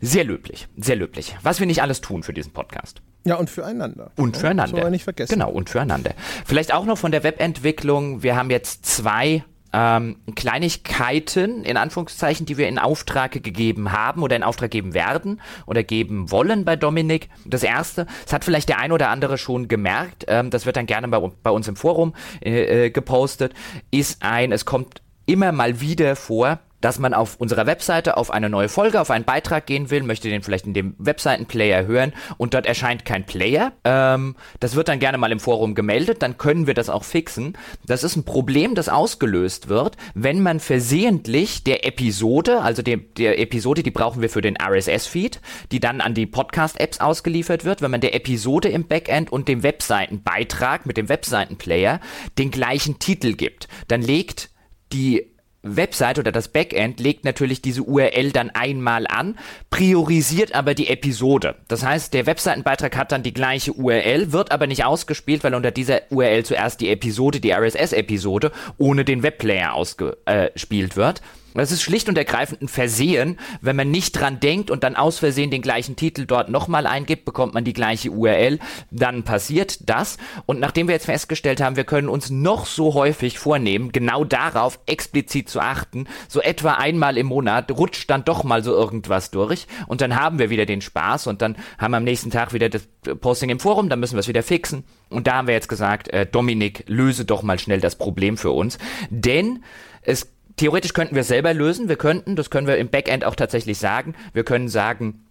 [0.00, 1.36] Sehr löblich, sehr löblich.
[1.42, 3.02] Was wir nicht alles tun für diesen Podcast.
[3.24, 4.10] Ja, und füreinander.
[4.16, 4.70] Und ja, füreinander.
[4.70, 5.32] Soll man nicht vergessen.
[5.32, 6.12] Genau, und füreinander.
[6.46, 8.22] Vielleicht auch noch von der Webentwicklung.
[8.22, 14.36] Wir haben jetzt zwei ähm, Kleinigkeiten, in Anführungszeichen, die wir in Auftrag gegeben haben oder
[14.36, 17.28] in Auftrag geben werden oder geben wollen bei Dominik.
[17.44, 20.86] Das erste, das hat vielleicht der ein oder andere schon gemerkt, ähm, das wird dann
[20.86, 23.54] gerne bei, bei uns im Forum äh, äh, gepostet,
[23.90, 28.48] ist ein, es kommt immer mal wieder vor, dass man auf unserer Webseite auf eine
[28.48, 32.54] neue Folge, auf einen Beitrag gehen will, möchte den vielleicht in dem Webseitenplayer hören und
[32.54, 33.72] dort erscheint kein Player.
[33.84, 37.56] Ähm, das wird dann gerne mal im Forum gemeldet, dann können wir das auch fixen.
[37.86, 43.38] Das ist ein Problem, das ausgelöst wird, wenn man versehentlich der Episode, also der, der
[43.38, 45.40] Episode, die brauchen wir für den RSS-Feed,
[45.72, 49.62] die dann an die Podcast-Apps ausgeliefert wird, wenn man der Episode im Backend und dem
[49.62, 52.00] Webseitenbeitrag mit dem Webseitenplayer
[52.38, 54.50] den gleichen Titel gibt, dann legt
[54.92, 55.30] die
[55.62, 59.38] Website oder das Backend legt natürlich diese URL dann einmal an,
[59.68, 61.56] priorisiert aber die Episode.
[61.68, 65.70] Das heißt, der Webseitenbeitrag hat dann die gleiche URL, wird aber nicht ausgespielt, weil unter
[65.70, 71.20] dieser URL zuerst die Episode, die RSS-Episode, ohne den Webplayer ausgespielt wird.
[71.54, 73.38] Das ist schlicht und ergreifend ein Versehen.
[73.60, 77.24] Wenn man nicht dran denkt und dann aus Versehen den gleichen Titel dort nochmal eingibt,
[77.24, 78.58] bekommt man die gleiche URL.
[78.90, 80.16] Dann passiert das.
[80.46, 84.78] Und nachdem wir jetzt festgestellt haben, wir können uns noch so häufig vornehmen, genau darauf
[84.86, 89.66] explizit zu achten, so etwa einmal im Monat rutscht dann doch mal so irgendwas durch
[89.86, 92.68] und dann haben wir wieder den Spaß und dann haben wir am nächsten Tag wieder
[92.68, 92.88] das
[93.20, 94.84] Posting im Forum, dann müssen wir es wieder fixen.
[95.08, 98.50] Und da haben wir jetzt gesagt, äh, Dominik, löse doch mal schnell das Problem für
[98.50, 98.78] uns.
[99.10, 99.64] Denn
[100.02, 101.88] es theoretisch könnten wir es selber lösen.
[101.88, 105.24] Wir könnten, das können wir im Backend auch tatsächlich sagen, wir können sagen,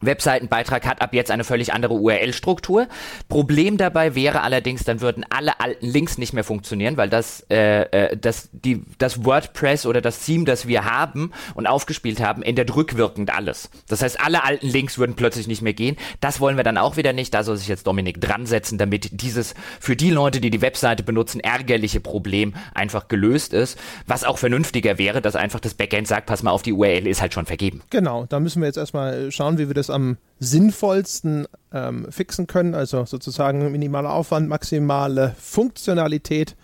[0.00, 2.88] Webseitenbeitrag hat ab jetzt eine völlig andere URL-Struktur.
[3.28, 7.82] Problem dabei wäre allerdings, dann würden alle alten Links nicht mehr funktionieren, weil das, äh,
[7.82, 12.74] äh, das, die, das WordPress oder das Theme, das wir haben und aufgespielt haben, ändert
[12.74, 13.70] rückwirkend alles.
[13.88, 15.96] Das heißt, alle alten Links würden plötzlich nicht mehr gehen.
[16.20, 17.34] Das wollen wir dann auch wieder nicht.
[17.34, 21.02] Da soll sich jetzt Dominik dran setzen, damit dieses für die Leute, die die Webseite
[21.02, 23.78] benutzen, ärgerliche Problem einfach gelöst ist.
[24.06, 27.20] Was auch vernünftiger wäre, dass einfach das Backend sagt, pass mal auf, die URL ist
[27.20, 27.82] halt schon vergeben.
[27.90, 32.46] Genau, da müssen wir jetzt erstmal schauen, wie wir das es am sinnvollsten ähm, fixen
[32.46, 32.74] können.
[32.74, 36.56] Also sozusagen minimaler Aufwand, maximale Funktionalität.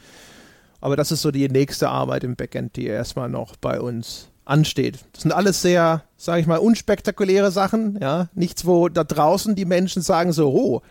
[0.81, 4.99] Aber das ist so die nächste Arbeit im Backend, die erstmal noch bei uns ansteht.
[5.13, 7.99] Das sind alles sehr, sage ich mal, unspektakuläre Sachen.
[8.01, 10.83] Ja, nichts, wo da draußen die Menschen sagen so, oh,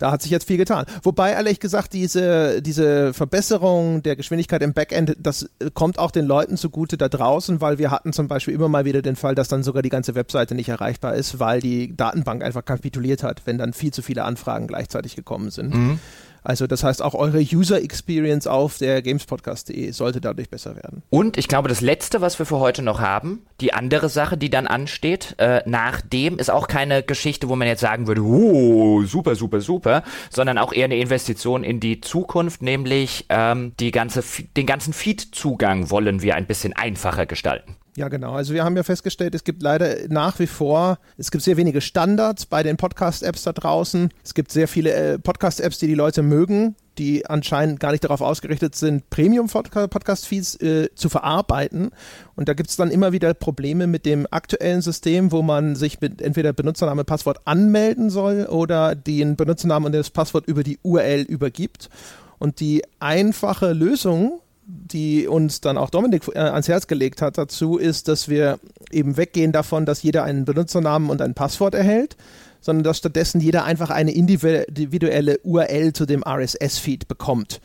[0.00, 0.86] da hat sich jetzt viel getan.
[1.02, 6.56] Wobei, ehrlich gesagt, diese, diese Verbesserung der Geschwindigkeit im Backend, das kommt auch den Leuten
[6.56, 9.62] zugute da draußen, weil wir hatten zum Beispiel immer mal wieder den Fall, dass dann
[9.62, 13.74] sogar die ganze Webseite nicht erreichbar ist, weil die Datenbank einfach kapituliert hat, wenn dann
[13.74, 15.74] viel zu viele Anfragen gleichzeitig gekommen sind.
[15.74, 15.98] Mhm.
[16.42, 21.02] Also das heißt, auch eure User Experience auf der gamespodcast.de sollte dadurch besser werden.
[21.10, 24.50] Und ich glaube, das Letzte, was wir für heute noch haben, die andere Sache, die
[24.50, 29.02] dann ansteht, äh, nach dem ist auch keine Geschichte, wo man jetzt sagen würde, oh,
[29.02, 34.22] super, super, super, sondern auch eher eine Investition in die Zukunft, nämlich ähm, die ganze,
[34.56, 37.76] den ganzen Feed-Zugang wollen wir ein bisschen einfacher gestalten.
[37.96, 38.34] Ja, genau.
[38.34, 41.80] Also wir haben ja festgestellt, es gibt leider nach wie vor, es gibt sehr wenige
[41.80, 44.10] Standards bei den Podcast-Apps da draußen.
[44.22, 48.20] Es gibt sehr viele äh, Podcast-Apps, die die Leute mögen, die anscheinend gar nicht darauf
[48.20, 51.90] ausgerichtet sind, Premium-Podcast-Feeds äh, zu verarbeiten.
[52.36, 56.00] Und da gibt es dann immer wieder Probleme mit dem aktuellen System, wo man sich
[56.00, 61.22] mit entweder Benutzername, Passwort anmelden soll oder den Benutzernamen und das Passwort über die URL
[61.22, 61.90] übergibt.
[62.38, 64.40] Und die einfache Lösung
[64.70, 68.58] die uns dann auch Dominik äh, ans Herz gelegt hat dazu, ist, dass wir
[68.90, 72.16] eben weggehen davon, dass jeder einen Benutzernamen und ein Passwort erhält,
[72.60, 77.60] sondern dass stattdessen jeder einfach eine individuelle URL zu dem RSS-Feed bekommt.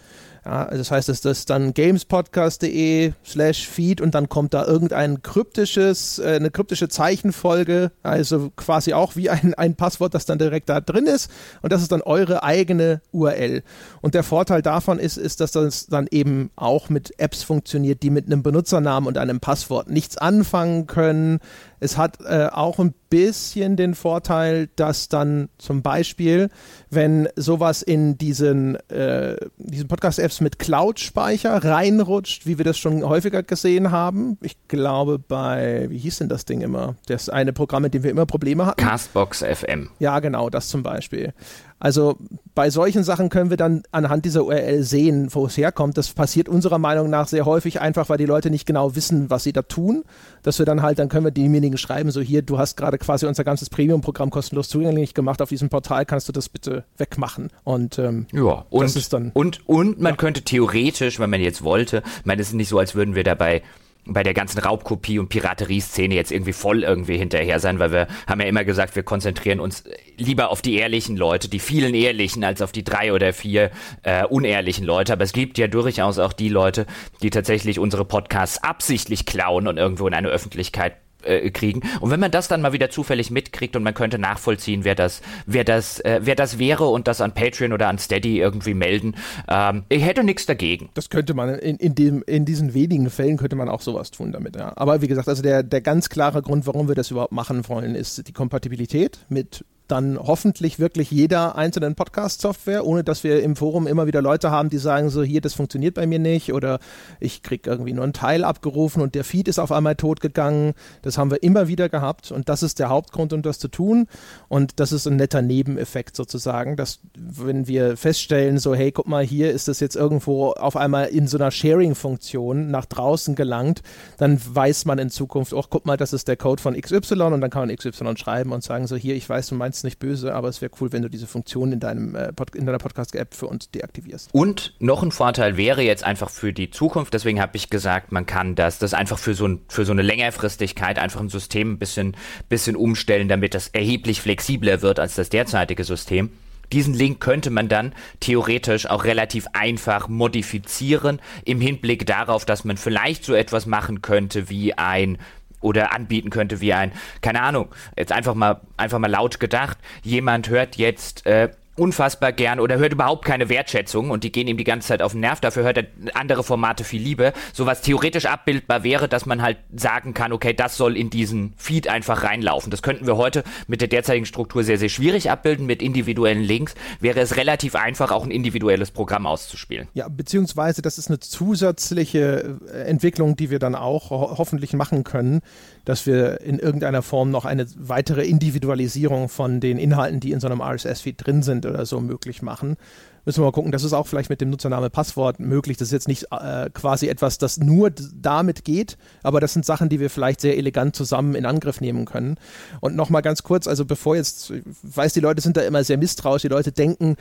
[0.46, 5.24] Ja, also das heißt, dass das dann gamespodcast.de slash feed und dann kommt da irgendein
[5.24, 10.70] kryptisches, äh, eine kryptische Zeichenfolge, also quasi auch wie ein, ein Passwort, das dann direkt
[10.70, 11.32] da drin ist
[11.64, 13.64] und das ist dann eure eigene URL.
[14.02, 18.12] Und der Vorteil davon ist, ist, dass das dann eben auch mit Apps funktioniert, die
[18.12, 21.40] mit einem Benutzernamen und einem Passwort nichts anfangen können.
[21.80, 26.50] Es hat äh, auch ein bisschen den Vorteil, dass dann zum Beispiel,
[26.90, 33.44] wenn sowas in diesen, äh, diesen Podcast-Apps mit Cloud-Speicher reinrutscht, wie wir das schon häufiger
[33.44, 36.96] gesehen haben, ich glaube bei, wie hieß denn das Ding immer?
[37.08, 38.82] Das eine Programm, mit dem wir immer Probleme hatten.
[38.82, 39.90] Castbox FM.
[40.00, 41.34] Ja, genau, das zum Beispiel.
[41.78, 42.18] Also
[42.54, 45.98] bei solchen Sachen können wir dann anhand dieser URL sehen, wo es herkommt.
[45.98, 49.44] Das passiert unserer Meinung nach sehr häufig einfach, weil die Leute nicht genau wissen, was
[49.44, 50.04] sie da tun.
[50.42, 53.26] Dass wir dann halt, dann können wir demjenigen schreiben, so hier, du hast gerade quasi
[53.26, 57.50] unser ganzes Premium-Programm kostenlos zugänglich gemacht auf diesem Portal, kannst du das bitte wegmachen.
[57.66, 60.18] Und ähm, ja, und, das ist dann, und, und man ja.
[60.18, 63.24] könnte theoretisch, wenn man jetzt wollte, ich meine, es ist nicht so, als würden wir
[63.24, 63.64] dabei
[64.06, 68.40] bei der ganzen Raubkopie- und Piraterie-Szene jetzt irgendwie voll irgendwie hinterher sein, weil wir haben
[68.40, 69.84] ja immer gesagt, wir konzentrieren uns
[70.18, 73.72] lieber auf die ehrlichen Leute, die vielen ehrlichen, als auf die drei oder vier
[74.04, 75.14] äh, unehrlichen Leute.
[75.14, 76.86] Aber es gibt ja durchaus auch die Leute,
[77.22, 80.96] die tatsächlich unsere Podcasts absichtlich klauen und irgendwo in eine Öffentlichkeit
[81.26, 81.82] äh, kriegen.
[82.02, 85.22] Und wenn man das dann mal wieder zufällig mitkriegt und man könnte nachvollziehen, wer das,
[85.46, 89.16] wer das, äh, wer das wäre und das an Patreon oder an Steady irgendwie melden,
[89.48, 90.90] ähm, ich hätte nichts dagegen.
[90.94, 94.32] Das könnte man in, in, dem, in diesen wenigen Fällen könnte man auch sowas tun
[94.32, 94.74] damit, ja.
[94.76, 97.96] Aber wie gesagt, also der, der ganz klare Grund, warum wir das überhaupt machen wollen,
[97.96, 103.88] ist die Kompatibilität mit dann hoffentlich wirklich jeder einzelnen Podcast-Software, ohne dass wir im Forum
[103.88, 106.80] immer wieder Leute haben, die sagen so, hier, das funktioniert bei mir nicht oder
[107.20, 110.74] ich kriege irgendwie nur einen Teil abgerufen und der Feed ist auf einmal tot gegangen.
[111.02, 114.08] Das haben wir immer wieder gehabt und das ist der Hauptgrund, um das zu tun
[114.48, 119.24] und das ist ein netter Nebeneffekt sozusagen, dass wenn wir feststellen so, hey, guck mal,
[119.24, 123.84] hier ist das jetzt irgendwo auf einmal in so einer Sharing-Funktion nach draußen gelangt,
[124.18, 127.42] dann weiß man in Zukunft, oh, guck mal, das ist der Code von XY und
[127.42, 130.34] dann kann man XY schreiben und sagen so, hier, ich weiß, du meinst nicht böse,
[130.34, 133.48] aber es wäre cool, wenn du diese Funktion in, deinem, äh, in deiner Podcast-App für
[133.48, 134.30] uns deaktivierst.
[134.34, 138.26] Und noch ein Vorteil wäre jetzt einfach für die Zukunft, deswegen habe ich gesagt, man
[138.26, 141.80] kann das, das einfach für so, ein, für so eine Längerfristigkeit einfach ein System ein
[141.80, 142.16] bisschen,
[142.50, 146.32] bisschen umstellen, damit das erheblich flexibler wird als das derzeitige System.
[146.72, 152.78] Diesen Link könnte man dann theoretisch auch relativ einfach modifizieren im Hinblick darauf, dass man
[152.78, 155.18] vielleicht so etwas machen könnte wie ein
[155.66, 156.92] oder anbieten könnte wie ein,
[157.22, 162.60] keine Ahnung, jetzt einfach mal, einfach mal laut gedacht, jemand hört jetzt äh, unfassbar gern
[162.60, 165.42] oder hört überhaupt keine Wertschätzung und die gehen ihm die ganze Zeit auf den Nerv,
[165.42, 167.34] dafür hört er andere Formate viel Liebe.
[167.54, 171.54] So was theoretisch abbildbar wäre, dass man halt sagen kann, okay, das soll in diesen
[171.58, 172.72] Feed einfach reinlaufen.
[172.72, 175.66] Das könnten wir heute mit der derzeitigen Struktur sehr, sehr schwierig abbilden.
[175.66, 179.88] Mit individuellen Links wäre es relativ einfach, auch ein individuelles Programm auszuspielen.
[179.94, 185.04] Ja, beziehungsweise das ist eine zusätzliche äh, Entwicklung, die wir dann auch ho hoffentlich machen
[185.04, 185.42] können,
[185.84, 190.48] dass wir in irgendeiner Form noch eine weitere Individualisierung von den Inhalten, die in so
[190.48, 192.78] einem RSS-Feed drin sind oder so möglich machen.
[193.26, 195.78] Müssen wir mal gucken, das ist auch vielleicht mit dem Nutzername Passwort möglich.
[195.78, 199.90] Das ist jetzt nicht äh, quasi etwas, das nur damit geht, aber das sind Sachen,
[199.90, 202.38] die wir vielleicht sehr elegant zusammen in Angriff nehmen können.
[202.82, 205.98] Und nochmal ganz kurz, also bevor jetzt, ich weiß, die Leute sind da immer sehr
[205.98, 207.16] misstrauisch, die Leute denken,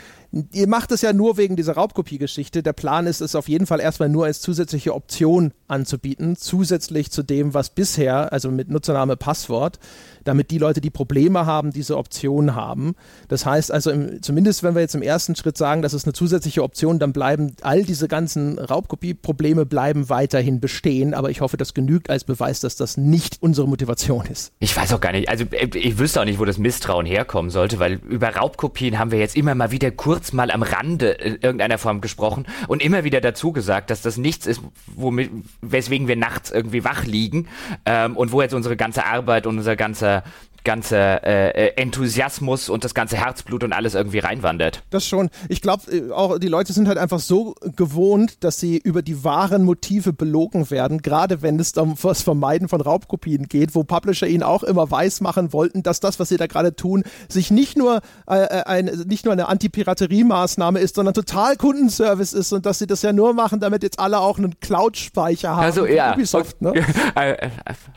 [0.52, 2.62] ihr macht es ja nur wegen dieser Raubkopie-Geschichte.
[2.62, 7.22] Der Plan ist es auf jeden Fall erstmal nur als zusätzliche Option anzubieten, zusätzlich zu
[7.22, 9.78] dem, was bisher, also mit Nutzername Passwort,
[10.24, 12.94] damit die Leute, die Probleme haben, diese Option haben.
[13.28, 16.12] Das heißt also, im, zumindest wenn wir jetzt im ersten Schritt sagen, das ist eine
[16.12, 21.14] zusätzliche Option, dann bleiben all diese ganzen Raubkopie-Probleme bleiben weiterhin bestehen.
[21.14, 24.52] Aber ich hoffe, das genügt als Beweis, dass das nicht unsere Motivation ist.
[24.58, 27.50] Ich weiß auch gar nicht, also äh, ich wüsste auch nicht, wo das Misstrauen herkommen
[27.50, 31.34] sollte, weil über Raubkopien haben wir jetzt immer mal wieder kurz mal am Rande in
[31.34, 36.16] irgendeiner Form gesprochen und immer wieder dazu gesagt, dass das nichts ist, womit, weswegen wir
[36.16, 37.48] nachts irgendwie wach liegen
[37.84, 40.22] ähm, und wo jetzt unsere ganze Arbeit und unser ganzer there
[40.64, 44.82] ganze äh, äh, Enthusiasmus und das ganze Herzblut und alles irgendwie reinwandert.
[44.90, 45.30] Das schon.
[45.48, 49.22] Ich glaube, äh, auch die Leute sind halt einfach so gewohnt, dass sie über die
[49.22, 54.26] wahren Motive belogen werden, gerade wenn es um das Vermeiden von Raubkopien geht, wo Publisher
[54.26, 58.00] ihnen auch immer weismachen wollten, dass das, was sie da gerade tun, sich nicht nur,
[58.26, 62.86] äh, äh ein, nicht nur eine Anti-Piraterie-Maßnahme ist, sondern total Kundenservice ist und dass sie
[62.86, 65.64] das ja nur machen, damit jetzt alle auch einen Cloud-Speicher haben.
[65.64, 66.14] Also ja.
[66.14, 66.72] Ubisoft, ne?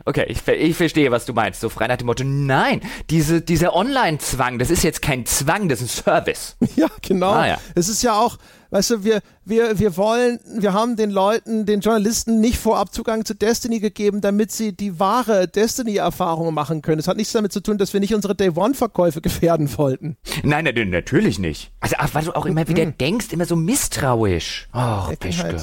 [0.05, 1.61] okay, ich, ich verstehe, was du meinst.
[1.61, 2.82] So frei nach dem Motto, nein, Nein,
[3.12, 6.58] diese, dieser Online-Zwang, das ist jetzt kein Zwang, das ist ein Service.
[6.76, 7.32] Ja, genau.
[7.32, 7.58] Ah, ja.
[7.76, 8.38] Es ist ja auch,
[8.72, 13.26] weißt du, wir, wir, wir wollen, wir haben den Leuten, den Journalisten nicht vorab Zugang
[13.26, 16.99] zu Destiny gegeben, damit sie die wahre Destiny-Erfahrung machen können.
[16.99, 20.18] Es hat nichts damit zu tun, dass wir nicht unsere Day-One-Verkäufe gefährden wollten.
[20.43, 21.72] Nein, nein, natürlich nicht.
[21.80, 22.97] Also, weil du auch immer wieder mhm.
[22.97, 24.68] denkst, immer so misstrauisch.
[24.74, 25.43] Oh, Peschke.
[25.43, 25.55] Halt,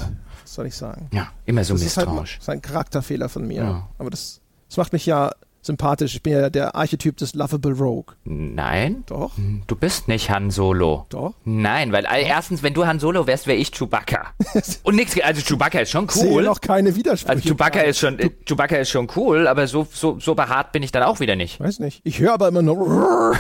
[0.43, 1.09] was soll ich sagen?
[1.13, 2.07] Ja, immer so das misstrauisch.
[2.07, 3.63] Ist halt, das ist ein Charakterfehler von mir.
[3.63, 3.89] Ja.
[3.99, 5.33] Aber das, das macht mich ja
[5.65, 6.15] sympathisch.
[6.15, 8.15] Ich bin ja der Archetyp des Lovable Rogue.
[8.25, 9.05] Nein.
[9.07, 9.33] Doch.
[9.67, 11.07] Du bist nicht Han Solo.
[11.09, 11.35] Doch.
[11.45, 12.11] Nein, weil Doch.
[12.13, 14.35] erstens, wenn du Han Solo wärst, wäre ich Chewbacca.
[14.83, 16.09] Und nichts, also Chewbacca ist schon cool.
[16.15, 17.31] Ich sehe noch keine Widersprüche.
[17.37, 20.83] Also Chewbacca ist schon, du, Chewbacca ist schon cool, aber so, so, so behaart bin
[20.83, 21.61] ich dann auch wieder nicht.
[21.61, 22.01] Weiß nicht.
[22.05, 23.37] Ich höre aber immer nur.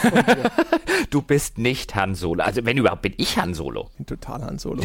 [1.11, 2.43] du bist nicht Han Solo.
[2.43, 3.91] Also wenn überhaupt, bin ich Han Solo.
[3.93, 4.83] Ich bin total Han Solo.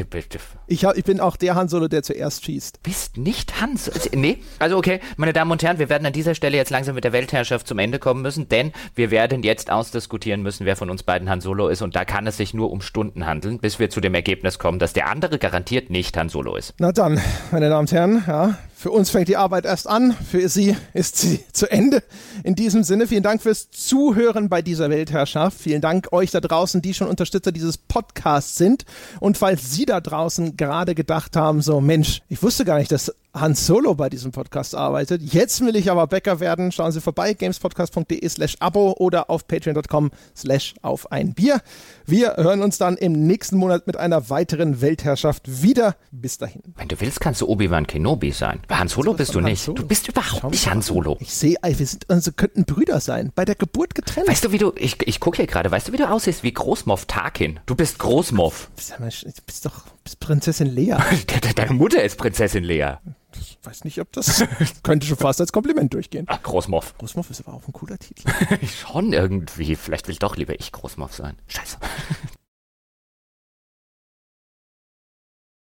[0.68, 2.84] Ich, ich bin auch der Han Solo, der zuerst schießt.
[2.84, 3.98] Bist nicht Han Solo?
[4.14, 4.40] Nee.
[4.60, 7.14] Also okay, meine Damen und Herren, wir werden an dieser Stelle jetzt langsam mit der
[7.14, 11.04] Welt Weltherrschaft zum Ende kommen müssen, denn wir werden jetzt ausdiskutieren müssen, wer von uns
[11.04, 13.92] beiden Han Solo ist und da kann es sich nur um Stunden handeln, bis wir
[13.92, 16.74] zu dem Ergebnis kommen, dass der andere garantiert nicht Han Solo ist.
[16.80, 17.22] Na dann,
[17.52, 21.18] meine Damen und Herren, ja, für uns fängt die Arbeit erst an, für Sie ist
[21.18, 22.02] sie zu Ende.
[22.44, 25.60] In diesem Sinne, vielen Dank fürs Zuhören bei dieser Weltherrschaft.
[25.60, 28.86] Vielen Dank euch da draußen, die schon Unterstützer dieses Podcasts sind.
[29.20, 33.14] Und falls Sie da draußen gerade gedacht haben, so Mensch, ich wusste gar nicht, dass
[33.40, 35.22] Hans Solo bei diesem Podcast arbeitet.
[35.22, 36.72] Jetzt will ich aber Bäcker werden.
[36.72, 41.62] Schauen Sie vorbei, gamespodcast.de slash Abo oder auf patreon.com slash auf ein Bier.
[42.06, 45.96] Wir hören uns dann im nächsten Monat mit einer weiteren Weltherrschaft wieder.
[46.12, 46.62] Bis dahin.
[46.76, 48.62] Wenn du willst, kannst du Obi-Wan Kenobi sein.
[48.68, 49.68] Bei Han Solo bist du nicht.
[49.68, 51.18] Du bist überhaupt nicht Han Solo.
[51.20, 53.32] Ich sehe, wir sind, also könnten Brüder sein.
[53.36, 54.28] Bei der Geburt getrennt.
[54.28, 56.54] Weißt du, wie du, ich, ich gucke hier gerade, weißt du, wie du aussiehst wie
[56.54, 57.60] Großmoff Tarkin?
[57.66, 58.70] Du bist Großmoff.
[58.98, 59.86] Du bist doch
[60.20, 60.98] Prinzessin Lea.
[61.56, 62.96] Deine Mutter ist Prinzessin Lea.
[63.32, 64.44] Das weiß nicht, ob das
[64.84, 66.26] könnte schon fast als Kompliment durchgehen.
[66.30, 66.98] Ach, Großmoff.
[66.98, 68.28] Großmuff ist aber auch ein cooler Titel.
[68.66, 69.76] Schon irgendwie.
[69.76, 71.36] Vielleicht will doch lieber ich Großmoff sein.
[71.48, 71.78] Scheiße.